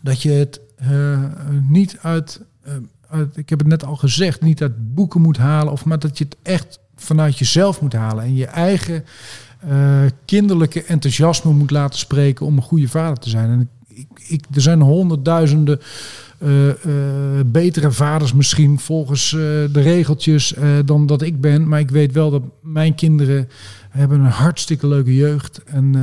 [0.01, 1.19] dat je het eh,
[1.69, 2.73] niet uit, eh,
[3.09, 6.17] uit, ik heb het net al gezegd, niet uit boeken moet halen, of maar dat
[6.17, 9.05] je het echt vanuit jezelf moet halen en je eigen
[10.25, 13.49] kinderlijke enthousiasme moet laten spreken om een goede vader te zijn.
[13.49, 15.79] En ik, ik, er zijn honderdduizenden
[16.37, 20.53] eh, eh, betere vaders misschien volgens eh, de regeltjes
[20.85, 21.67] dan dat ik ben.
[21.67, 23.49] Maar ik weet wel dat mijn kinderen
[23.89, 25.63] hebben een hartstikke leuke jeugd.
[25.63, 25.95] En,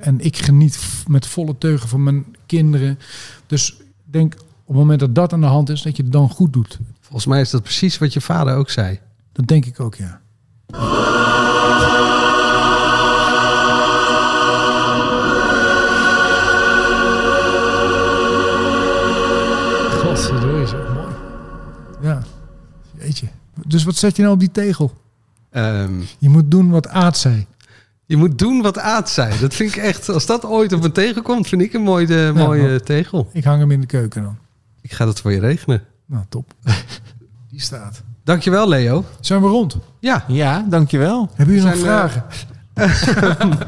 [0.00, 2.98] en ik geniet met volle teugen van mijn kinderen.
[3.46, 6.12] Dus ik denk op het moment dat dat aan de hand is, dat je het
[6.12, 6.78] dan goed doet.
[7.00, 8.98] Volgens mij is dat precies wat je vader ook zei.
[9.32, 10.20] Dat denk ik ook, ja.
[23.68, 24.92] Dus wat zet je nou op die tegel?
[25.50, 27.46] Ehm, Je moet doen wat Aad zei.
[28.06, 29.38] je moet doen wat Aad zei.
[29.40, 32.16] Dat vind ik echt, als dat ooit op een tegel komt, vind ik een mooie,
[32.16, 33.28] Ja, mooie maar- tegel.
[33.32, 34.38] Ik hang hem in de keuken dan.
[34.80, 35.82] Ik ga dat voor je regelen.
[36.06, 36.52] Nou, top.
[37.50, 38.02] Die staat.
[38.24, 39.04] Dankjewel, Leo.
[39.20, 39.76] Zijn we rond?
[40.00, 41.30] Ja, Ja, dankjewel.
[41.34, 42.24] Hebben jullie nog zijn, eh, vragen?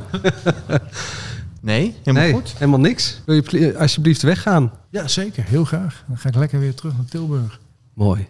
[1.63, 2.53] Nee, helemaal nee, goed.
[2.59, 3.21] helemaal niks.
[3.27, 4.73] Wil je alsjeblieft weggaan?
[4.91, 5.45] Ja, zeker.
[5.45, 6.05] Heel graag.
[6.07, 7.61] Dan ga ik lekker weer terug naar Tilburg.
[7.95, 8.29] Mooi.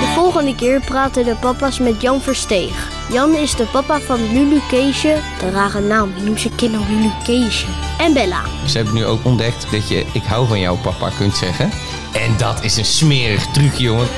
[0.00, 2.88] De volgende keer praten de papa's met Jan Versteeg.
[3.12, 6.88] Jan is de papa van Lulu Keesje, de rare naam, je noemt zijn kind nog
[6.88, 7.66] Lulu Keesje.
[7.98, 8.42] En Bella.
[8.66, 11.70] Ze hebben nu ook ontdekt dat je ik hou van jou papa kunt zeggen.
[12.12, 14.08] En dat is een smerig trucje, jongen.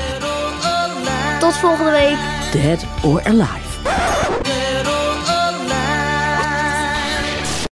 [1.39, 2.17] Tot volgende week.
[2.51, 3.70] Dead or Alive.